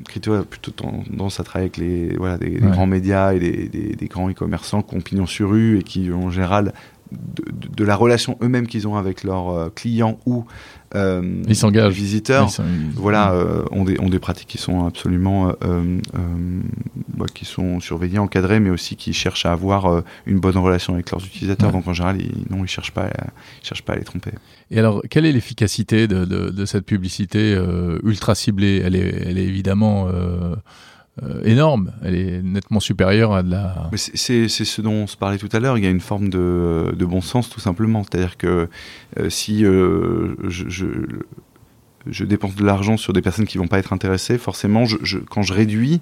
[0.05, 4.07] Crypto a plutôt tendance à travailler avec les voilà des, grands médias et des, des
[4.07, 6.73] grands e-commerçants qui ont pignon sur rue et qui en général
[7.13, 10.45] de, la relation eux-mêmes qu'ils ont avec leurs euh, clients ou
[10.95, 12.51] euh, ils visiteurs,
[12.93, 15.51] voilà, euh, ont, des, ont des pratiques qui sont absolument
[17.17, 21.09] bah, qui sont surveillées, encadrées, mais aussi qui cherchent à avoir une bonne relation avec
[21.09, 21.71] leurs utilisateurs.
[21.71, 24.33] Donc en général, ils, non, ils cherchent pas, ils cherchent pas à les tromper.
[24.69, 27.59] Et alors, quelle est l'efficacité de, de, cette publicité
[28.03, 28.83] ultra ciblée?
[28.85, 30.55] Elle est, elle est évidemment euh,
[31.43, 31.91] énorme.
[32.03, 33.89] Elle est nettement supérieure à de la.
[33.95, 35.77] C'est ce dont on se parlait tout à l'heure.
[35.77, 38.03] Il y a une forme de, de bon sens, tout simplement.
[38.03, 38.67] C'est-à-dire que
[39.19, 40.87] euh, si euh, je, je,
[42.07, 45.43] je, dépense de l'argent sur des personnes qui vont pas être intéressées, forcément, je, quand
[45.43, 46.01] je réduis,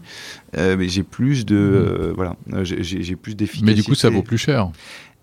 [0.56, 2.16] j'ai plus de mmh.
[2.16, 3.66] voilà, j'ai plus d'efficacité.
[3.66, 4.72] Mais du coup, ça vaut plus cher.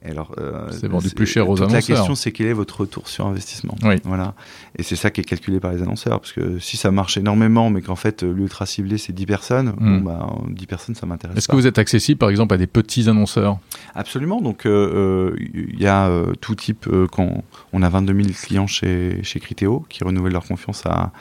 [0.04, 1.80] Alors, euh, c'est vendu plus cher aux annonceurs.
[1.80, 4.34] La question, c'est quel est votre retour sur investissement Voilà.
[4.76, 6.20] Et c'est ça qui est calculé par les annonceurs.
[6.20, 9.84] Parce que si ça marche énormément, mais qu'en fait, l'ultra ciblé, c'est 10 personnes, bon,
[9.84, 10.04] hmm.
[10.04, 13.08] bah, 10 personnes, ça m'intéresse Est-ce que vous êtes accessible, par exemple, à des petits
[13.08, 13.58] annonceurs?
[13.94, 14.40] Absolument.
[14.40, 16.88] Donc, il euh, euh, y a tout type.
[17.10, 21.12] quand on a 22 000 clients chez, chez Criteo qui renouvellent leur confiance à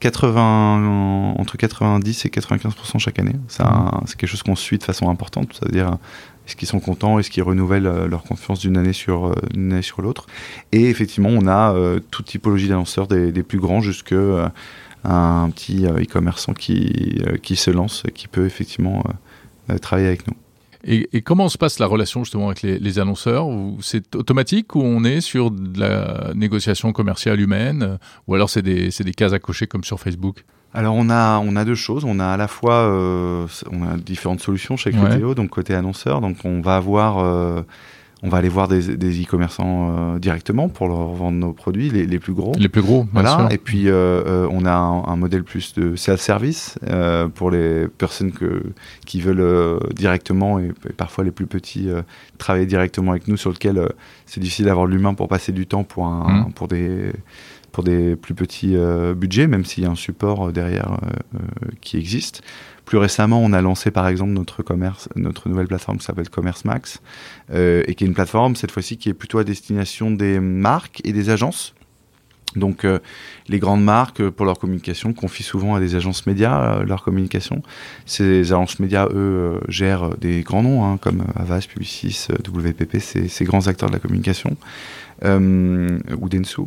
[0.00, 3.36] 80, entre 90 et 95% chaque année.
[3.48, 3.64] C'est
[4.16, 5.58] quelque chose qu'on suit de façon importante.
[5.58, 5.96] C'est-à-dire
[6.46, 7.18] est-ce qu'ils sont contents?
[7.18, 10.26] Est-ce qu'ils renouvellent euh, leur confiance d'une année sur, euh, sur l'autre?
[10.72, 14.52] Et effectivement, on a euh, toute typologie d'annonceurs, des, plus grands jusqu'à
[15.04, 19.04] un petit e-commerçant qui, qui se lance et qui peut effectivement
[19.80, 20.34] travailler avec nous.
[20.84, 23.46] Et, comment se passe la relation justement avec les, annonceurs?
[23.80, 27.98] C'est automatique ou on est sur de la négociation commerciale humaine?
[28.26, 30.44] Ou alors c'est des, des cases à cocher comme sur Facebook?
[30.76, 32.04] Alors on a on a deux choses.
[32.04, 36.20] On a à la fois euh, on a différentes solutions chez Criteo, donc côté annonceur,
[36.20, 37.62] donc on va avoir euh,
[38.22, 42.18] on va aller voir des e-commerçants euh, directement pour leur vendre nos produits, les, les
[42.18, 42.52] plus gros.
[42.58, 43.48] Les plus gros, voilà.
[43.50, 46.78] Et puis on a un, modèle plus de self-service
[47.34, 48.62] pour les personnes que,
[49.06, 51.88] qui veulent directement et, parfois les plus petits
[52.36, 53.80] travailler directement avec nous, sur lequel
[54.26, 56.52] c'est difficile d'avoir l'humain pour passer du temps pour un, mmh.
[56.52, 57.12] pour des
[57.76, 60.98] pour des plus petits euh, budgets, même s'il y a un support euh, derrière
[61.34, 61.38] euh,
[61.82, 62.40] qui existe.
[62.86, 66.64] Plus récemment, on a lancé par exemple notre commerce, notre nouvelle plateforme qui s'appelle Commerce
[66.64, 67.02] Max,
[67.52, 71.12] et qui est une plateforme cette fois-ci qui est plutôt à destination des marques et
[71.12, 71.74] des agences.
[72.54, 72.86] Donc
[73.48, 77.60] les grandes marques, pour leur communication, confient souvent à des agences médias leur communication.
[78.06, 83.66] Ces agences médias, eux, gèrent des grands noms, hein, comme Avas, Publicis, WPP, ces grands
[83.66, 84.56] acteurs de la communication
[85.24, 86.62] euh, ou Densu,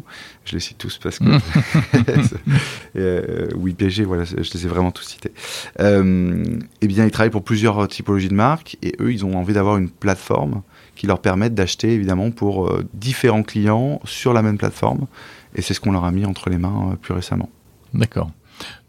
[0.45, 1.25] je les cite tous parce que
[2.95, 5.31] euh, ou IPG, voilà, je les ai vraiment tous cités.
[5.79, 6.43] Euh,
[6.81, 9.77] eh bien, ils travaillent pour plusieurs typologies de marques et eux, ils ont envie d'avoir
[9.77, 10.61] une plateforme
[10.95, 15.07] qui leur permette d'acheter évidemment pour euh, différents clients sur la même plateforme.
[15.55, 17.49] Et c'est ce qu'on leur a mis entre les mains plus récemment.
[17.93, 18.31] D'accord.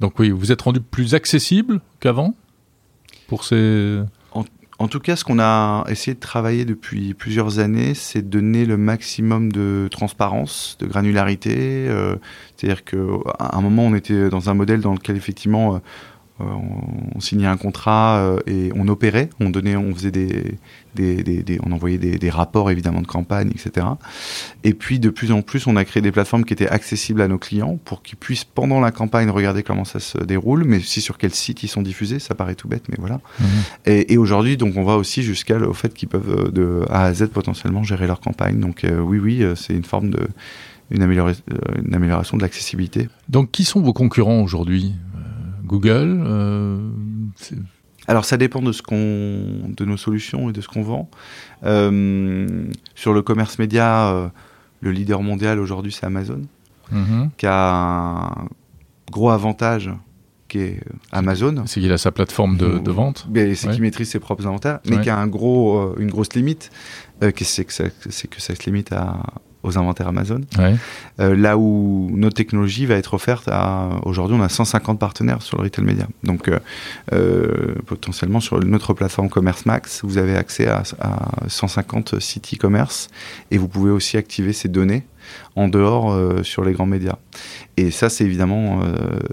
[0.01, 2.35] Donc oui, vous êtes rendu plus accessible qu'avant
[3.29, 4.01] pour ces
[4.81, 8.65] en tout cas, ce qu'on a essayé de travailler depuis plusieurs années, c'est de donner
[8.65, 11.87] le maximum de transparence, de granularité.
[11.87, 12.17] Euh,
[12.57, 12.97] c'est-à-dire qu'à
[13.53, 15.83] un moment, on était dans un modèle dans lequel effectivement,
[16.41, 20.57] euh, on, signait un contrat et on opérait, on donnait, on faisait des,
[20.95, 23.87] des, on envoyait des, rapports évidemment de campagne, etc.
[24.65, 27.29] Et puis de plus en plus, on a créé des plateformes qui étaient accessibles à
[27.29, 31.01] nos clients pour qu'ils puissent pendant la campagne regarder comment ça se déroule, mais aussi
[31.01, 32.19] sur quel site ils sont diffusés.
[32.19, 33.21] Ça paraît tout bête, mais voilà.
[33.39, 33.47] Mhm.
[33.87, 37.29] Et, aujourd'hui, donc on va aussi jusqu'à au fait qu'ils peuvent de A à Z
[37.29, 38.61] potentiellement gérer leur campagne.
[38.61, 40.29] Donc oui, oui, c'est une forme de
[40.91, 43.09] une, une amélioration de l'accessibilité.
[43.29, 44.93] Donc, qui sont vos concurrents aujourd'hui?
[45.10, 45.10] euh,
[45.71, 46.91] Google euh,
[48.09, 51.09] alors ça dépend de ce qu'on, de nos solutions et de ce qu'on vend.
[51.65, 54.33] Euh, sur le commerce média,
[54.81, 56.43] le leader mondial aujourd'hui c'est Amazon,
[56.93, 57.31] mm-hmm.
[57.37, 58.49] qui a un
[59.13, 59.91] gros avantage
[60.49, 60.81] qui est
[61.13, 61.63] Amazon.
[61.67, 63.29] C'est qu'il a sa plateforme de, vente.
[63.55, 66.71] C'est qu'il maîtrise ses propres inventaires, mais qui a un gros, une grosse limite,
[67.21, 69.23] c'est que, que ça se limite à,
[69.63, 70.41] aux inventaires Amazon.
[70.59, 75.59] Euh, là où notre technologie va être offerte à aujourd'hui, on a 150 partenaires sur
[75.59, 76.07] le retail média.
[76.25, 76.59] Donc euh,
[77.13, 80.83] euh, potentiellement sur notre plateforme Commerce Max, vous avez accès à,
[81.49, 83.09] 150 sites e-commerce
[83.51, 85.05] et vous pouvez aussi activer ces données
[85.57, 87.17] en dehors sur les grands médias.
[87.77, 88.81] Et ça, c'est évidemment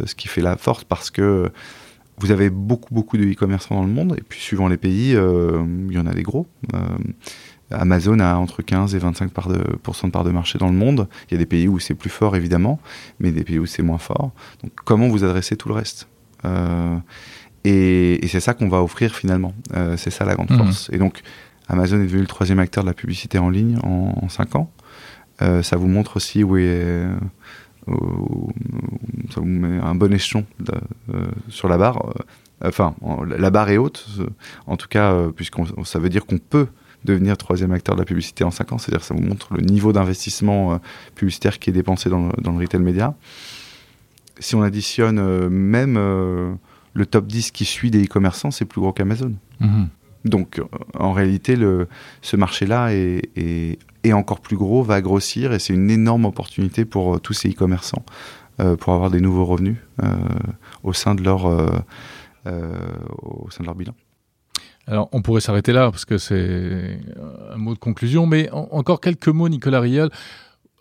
[0.05, 1.49] ce qui fait la force parce que
[2.19, 5.93] vous avez beaucoup beaucoup de e-commerçants dans le monde et puis suivant les pays, il
[5.93, 6.47] y en a des gros.
[7.71, 11.07] Amazon a entre 15 et 25 de, de part de marché dans le monde.
[11.29, 12.79] Il y a des pays où c'est plus fort, évidemment,
[13.19, 14.31] mais des pays où c'est moins fort.
[14.63, 16.07] Donc, comment vous adressez tout le reste?
[16.45, 16.97] Euh,
[17.65, 19.53] Et, c'est ça qu'on va offrir finalement.
[19.75, 20.57] Euh, c'est ça la grande mhm.
[20.57, 20.89] force.
[20.93, 21.21] Et donc,
[21.67, 24.71] Amazon est devenu le troisième acteur de la publicité en ligne en, en 5 ans.
[25.41, 27.05] Euh, ça vous montre aussi où est.
[27.85, 30.45] ça vous met un bon échelon
[31.49, 32.13] sur la barre.
[32.63, 32.95] Enfin,
[33.37, 34.07] la barre est haute,
[34.65, 36.67] en tout cas, puisque ça veut dire qu'on peut
[37.05, 38.77] devenir troisième acteur de la publicité en 5 ans.
[38.77, 40.77] C'est-à-dire que ça vous montre le niveau d'investissement euh,
[41.15, 43.15] publicitaire qui est dépensé dans le, retail média.
[44.39, 46.53] Si on additionne euh, même euh,
[46.93, 49.35] le top 10 qui suit des e-commerçants, c'est plus gros qu'Amazon.
[49.59, 49.89] Mhm.
[50.25, 50.61] Donc
[50.95, 51.87] en réalité, le,
[52.21, 57.21] ce marché-là est, est, encore plus gros, va grossir et c'est une énorme opportunité pour
[57.21, 58.03] tous ces e-commerçants
[58.79, 59.77] pour avoir des nouveaux revenus
[60.83, 63.93] au sein de leur au sein de leur bilan.
[64.87, 66.99] Alors, on pourrait s'arrêter là parce que c'est
[67.53, 70.09] un mot de conclusion, mais encore quelques mots, Nicolas Riel.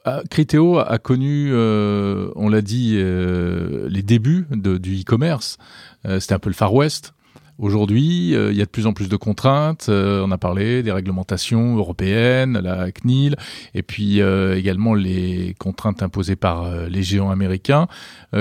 [0.09, 5.59] Ah, Criteo a connu, euh, on l'a dit, euh, les débuts du e-commerce.
[6.07, 7.13] Euh, c'était un peu le Far West.
[7.59, 9.87] Aujourd'hui, euh, il y a de plus en plus de contraintes.
[9.89, 13.37] Euh, on a parlé des réglementations européennes, la CNIL,
[13.75, 17.89] et puis euh, également les contraintes imposées par les géants américains.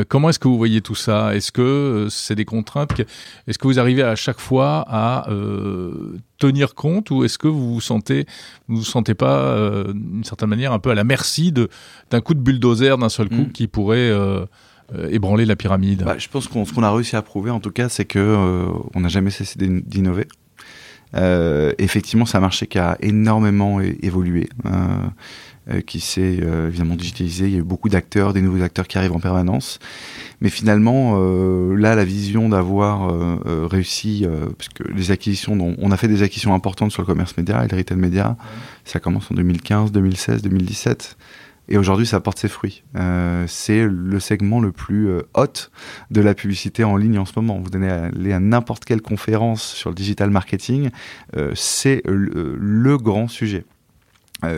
[0.09, 1.33] comment est-ce que vous voyez tout ça?
[1.33, 2.91] Est-ce que c'est des contraintes
[3.47, 5.27] Est-ce que vous arrivez à chaque fois à
[6.37, 8.25] tenir compte, ou est-ce que vous vous sentez,
[8.67, 9.57] vous vous sentez pas,
[9.93, 11.69] d'une certaine manière, un peu à la merci de
[12.09, 13.51] d'un coup de bulldozer d'un seul coup mm.
[13.51, 14.45] qui pourrait euh,
[15.09, 17.71] ébranler la pyramide bah, Je pense qu'on ce qu'on a réussi à prouver, en tout
[17.71, 20.27] cas, c'est que euh, on n'a jamais cessé d'innover.
[21.15, 24.49] Euh, effectivement, c'est un marché qui a énormément évolué,
[25.87, 27.45] qui s'est évidemment digitalisé.
[27.45, 29.79] Il y a eu beaucoup d'acteurs, des nouveaux acteurs qui arrivent en permanence.
[30.41, 31.17] Mais finalement,
[31.73, 36.53] là, la vision d'avoir réussi, parce que les acquisitions, dont, on a fait des acquisitions
[36.53, 38.35] importantes sur le commerce média et le retail média,
[38.83, 41.15] ça commence en 2015, 2016, 2017.
[41.67, 42.83] Et aujourd'hui, ça porte ses fruits.
[42.95, 45.69] Euh, c'est le segment le plus euh, hot
[46.11, 47.59] de la publicité en ligne en ce moment.
[47.59, 50.89] Vous aller à n'importe quelle conférence sur le digital marketing,
[51.35, 53.65] euh, c'est le, grand sujet.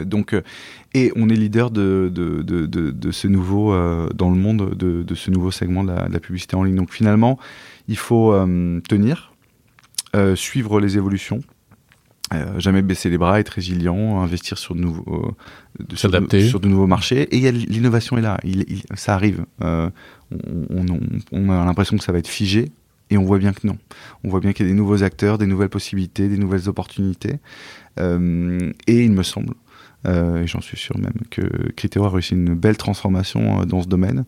[0.05, 0.35] donc,
[0.93, 2.11] et on est leader de,
[3.11, 3.73] ce nouveau
[4.13, 6.75] dans le monde de, ce nouveau segment de la, publicité en ligne.
[6.75, 7.39] Donc finalement,
[7.87, 8.33] il faut
[8.87, 9.33] tenir,
[10.35, 11.39] suivre les évolutions,
[12.33, 15.33] euh, jamais baisser les bras, être résilient, investir sur de nouveaux,
[15.79, 17.33] euh, sur, de, nouveaux marchés.
[17.33, 19.45] Et l'innovation est là, il, ça arrive.
[19.61, 19.89] Euh,
[20.69, 20.99] on, on,
[21.31, 22.71] on, a l'impression que ça va être figé,
[23.09, 23.77] et on voit bien que non.
[24.25, 27.35] On voit bien qu'il y a des nouveaux acteurs, des nouvelles possibilités, des nouvelles opportunités.
[27.97, 29.53] Euh, et il me semble,
[30.05, 31.43] euh, et j'en suis sûr même, que
[31.77, 34.25] Criteo a réussi une belle transformation dans ce domaine,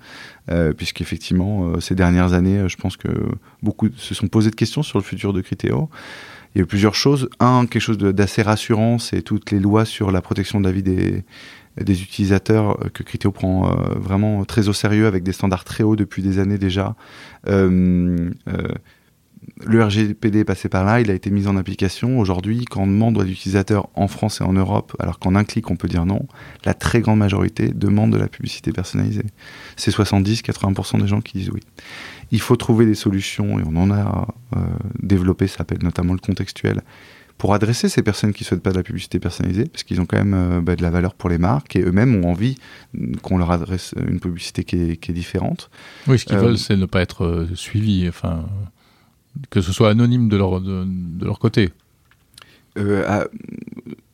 [0.78, 3.10] puisqu'effectivement, ces dernières années, je pense que
[3.62, 5.90] beaucoup se sont posés de questions sur le futur de Criteo
[6.54, 7.30] il y a eu plusieurs choses.
[7.40, 10.84] Un, quelque chose d'assez rassurant, c'est toutes les lois sur la protection de la vie
[10.84, 11.24] des,
[11.80, 15.84] des utilisateurs euh, que Criteo prend euh, vraiment très au sérieux avec des standards très
[15.84, 16.96] hauts depuis des années déjà.
[17.48, 18.32] Euh,
[19.66, 22.20] le RGPD est passé par là, il a été mis en application.
[22.20, 25.70] Aujourd'hui, quand on demande à l'utilisateur en France et en Europe, alors qu'en un clic
[25.70, 26.28] on peut dire non,
[26.66, 29.26] la très grande majorité demande de la publicité personnalisée.
[29.76, 31.62] C'est 70-80% des gens qui disent oui.
[32.32, 34.60] Il faut trouver des solutions, et on en a euh,
[35.02, 36.82] développé, ça s'appelle notamment le contextuel,
[37.38, 40.06] pour adresser ces personnes qui ne souhaitent pas de la publicité personnalisée, parce qu'ils ont
[40.06, 42.56] quand même euh, bah, de la valeur pour les marques, et eux-mêmes ont envie
[43.24, 45.72] qu'on leur adresse une publicité qui est, différente.
[46.08, 48.08] Oui, ce qu'ils veulent, c'est ne pas être euh, suivi.
[48.08, 48.46] Enfin...
[49.50, 51.70] que ce soit anonyme de leur, de, leur côté
[52.78, 53.26] euh,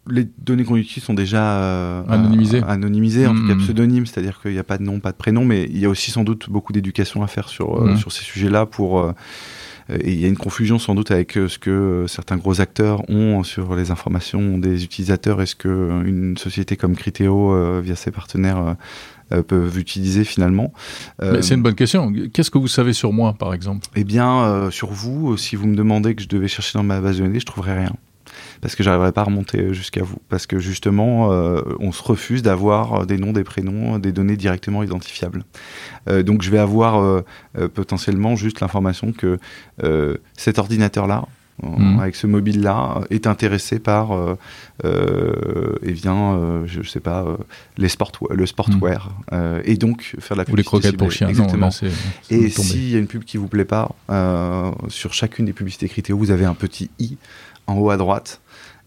[0.07, 3.61] les données qu'on utilise sont déjà euh, anonymisées, anonymisées en tout cas hmm.
[3.61, 5.89] pseudonymes, c'est-à-dire qu'il n'y a pas de nom, pas de prénom, mais il y a
[5.89, 7.97] aussi sans doute beaucoup d'éducation à faire sur, euh, hmm.
[7.97, 9.13] sur ces sujets-là pour
[9.87, 13.43] et il y a une confusion sans doute avec ce que certains gros acteurs ont
[13.43, 15.43] sur les informations des utilisateurs.
[15.43, 18.77] Est-ce que une société comme Criteo, via ses partenaires,
[19.47, 20.73] peuvent utiliser finalement
[21.41, 22.11] C'est une bonne question.
[22.33, 23.87] Qu'est-ce que vous savez sur moi, par exemple?
[23.95, 27.17] Eh bien, sur vous, si vous me demandez que je devais chercher dans ma base
[27.17, 27.93] de données, je trouverais rien
[28.61, 32.41] parce que j'arriverai pas à remonter jusqu'à vous, parce que justement, euh, on se refuse
[32.41, 35.43] d'avoir des noms, des prénoms, des données directement identifiables.
[36.09, 37.21] Euh, donc, je vais avoir euh,
[37.73, 39.39] potentiellement juste l'information que
[40.37, 41.25] cet ordinateur-là,
[41.63, 41.99] mhm.
[41.99, 44.11] avec ce mobile-là, est intéressé par,
[44.83, 47.25] et vient, je, sais pas,
[47.77, 49.61] les sport, le sportwear, mhm.
[49.63, 50.51] et donc faire la publicité.
[50.51, 51.29] Ou les croquettes pour chiens.
[51.29, 51.69] Exactement.
[52.29, 53.91] et s'il y a une pub qui vous plaît pas,
[54.89, 57.17] sur chacune des publicités critères, vous avez un petit i
[57.67, 58.41] en haut à droite.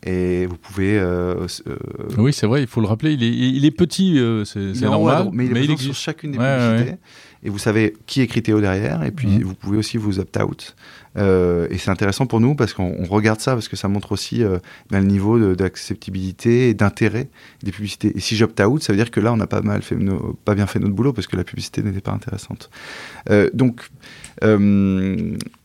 [0.06, 0.96] Et vous pouvez.
[0.96, 1.76] Euh, euh,
[2.18, 3.14] oui, c'est vrai, il faut le rappeler.
[3.14, 5.30] Il est, il est petit, euh, c'est normal.
[5.32, 6.98] mais il est sur chacune des publicités.
[7.42, 9.02] Et vous savez qui est Criteo derrière.
[9.04, 9.42] Et puis, mhm.
[9.42, 10.76] vous pouvez aussi vous opt-out.
[11.18, 14.42] Et c'est intéressant pour nous parce qu'on regarde ça, parce que ça montre aussi
[14.90, 17.28] ben, le niveau d'acceptabilité et d'intérêt
[17.62, 18.12] des publicités.
[18.16, 20.94] Et si j'opt-out, ça veut dire que là, on n'a pas, pas bien fait notre
[20.94, 22.70] boulot parce que la publicité n'était pas intéressante.
[23.52, 23.90] donc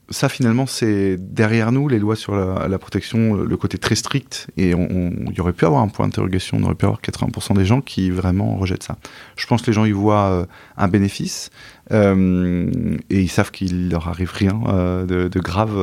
[0.10, 4.72] ça finalement c'est derrière nous les lois sur la, protection, le côté très strict et
[4.72, 7.82] il y aurait pu avoir un point d'interrogation, on aurait pu avoir 80% des gens
[7.82, 8.98] qui vraiment rejettent ça.
[9.38, 10.46] Je pense que les gens y voient euh,
[10.78, 11.52] un bénéfice
[11.92, 12.70] euh,
[13.10, 15.74] et ils savent qu'il leur arrive rien euh, de, grave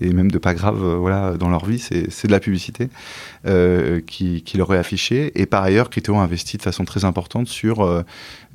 [0.00, 2.88] et même de pas grave voilà dans leur vie, c'est de la publicité
[4.06, 7.48] qui, qui, leur est affichée et par ailleurs Criteo a investi de façon très importante
[7.48, 8.04] sur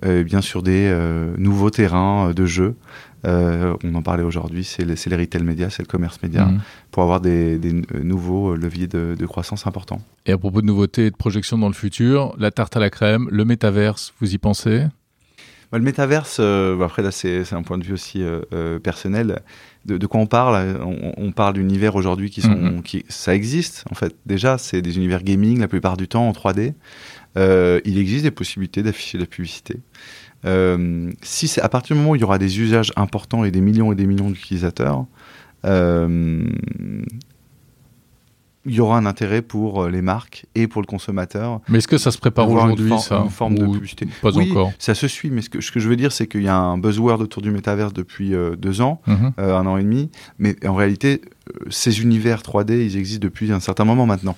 [0.04, 0.96] bien sur des
[1.38, 2.76] nouveaux terrains de jeu.
[3.26, 6.60] Euh, on en parlait aujourd'hui, c'est les, les, retail médias, c'est le commerce média, mhm.
[6.92, 7.60] pour avoir des,
[8.02, 10.02] nouveaux leviers de, croissance importants.
[10.26, 12.90] Et à propos de nouveautés et de projections dans le futur, la tarte à la
[12.90, 14.86] crème, le métaverse, vous y pensez?
[15.72, 19.42] Bah, Le métaverse, euh, bah, après là c'est un point de vue aussi euh, personnel.
[19.86, 20.80] De, quoi on parle?
[21.18, 22.84] On, parle d'univers aujourd'hui qui sont, mhm.
[22.84, 24.16] qui, ça existe en fait.
[24.26, 26.74] Déjà, c'est des univers gaming la plupart du temps en 3D.
[27.36, 29.80] il existe des possibilités d'afficher de la publicité.
[30.46, 33.52] Euh, si c'est à partir du moment où il y aura des usages importants et
[33.52, 35.06] des millions et des millions d'utilisateurs,
[35.66, 36.46] euh,
[38.66, 41.60] il y aura un intérêt pour euh, les marques et pour le consommateur.
[41.68, 44.08] Mais est-ce que ça se prépare aujourd'hui, ça Une forme de publicité.
[44.22, 44.72] Pas oui, encore?
[44.80, 46.56] Ça se suit, mais ce que, ce que je veux dire, c'est qu'il y a
[46.56, 49.34] un buzzword autour du métaverse depuis euh, deux ans, mhm.
[49.40, 50.10] euh, un an et demi.
[50.40, 51.22] Mais en réalité,
[51.70, 54.36] ces univers 3D, ils existent depuis un certain moment maintenant.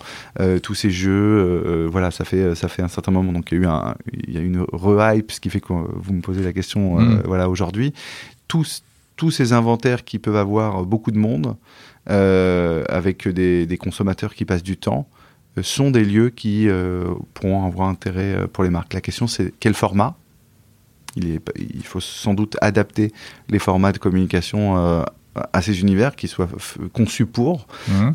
[0.63, 3.31] tous ces jeux, voilà, ça fait, ça fait un certain moment.
[3.31, 3.95] Donc il y a eu, un,
[4.27, 7.21] il y a une re-hype, ce qui fait que vous me posez la question mhm.
[7.25, 7.93] voilà, aujourd'hui.
[8.47, 8.83] Tous,
[9.17, 11.55] tous ces inventaires qui peuvent avoir beaucoup de monde,
[12.07, 15.07] avec des, consommateurs qui passent du temps,
[15.57, 18.93] euh, sont des lieux qui euh, pourront avoir intérêt pour les marques.
[18.93, 20.15] La question, c'est quel format?
[21.15, 23.13] Il, est, il, faut sans doute adapter
[23.47, 25.05] les formats de communication
[25.53, 26.49] à ces univers qui soient
[26.91, 27.67] conçus pour.
[27.87, 28.09] Mmh.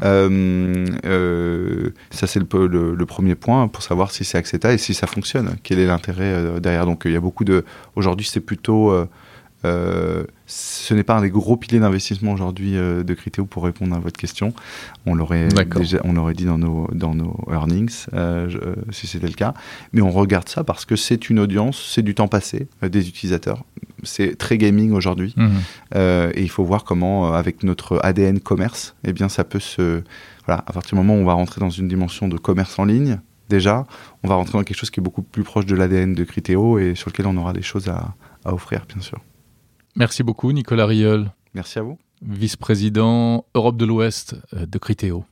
[2.10, 5.56] ça, c'est le, le, premier point pour savoir si c'est acceptable et si ça fonctionne.
[5.62, 6.84] Quel est l'intérêt derrière?
[6.84, 7.64] Donc, il y a beaucoup de.
[7.96, 8.92] Aujourd'hui, c'est plutôt
[9.64, 13.94] euh, ce n'est pas un des gros piliers d'investissement aujourd'hui euh, de Criteo pour répondre
[13.94, 14.54] à votre question.
[15.06, 18.48] On l'aurait déjà, on l'aurait dit dans nos dans nos earnings euh,
[18.90, 19.54] si c'était le cas.
[19.92, 23.64] Mais on regarde ça parce que c'est une audience, c'est du temps passé des utilisateurs.
[24.02, 25.60] C'est très gaming aujourd'hui mhm.
[26.34, 30.02] et il faut voir comment avec notre ADN commerce, eh bien ça peut se
[30.46, 32.86] voilà à partir du moment où on va rentrer dans une dimension de commerce en
[32.86, 33.20] ligne.
[33.50, 33.84] Déjà,
[34.22, 36.78] on va rentrer dans quelque chose qui est beaucoup plus proche de l'ADN de Criteo
[36.78, 39.20] et sur lequel on aura des choses à, à offrir, bien sûr.
[39.96, 41.30] Merci beaucoup, Nicolas Rieul.
[41.54, 41.98] Merci à vous.
[42.22, 45.24] Vice-président Europe de l'Ouest euh, de Criteo.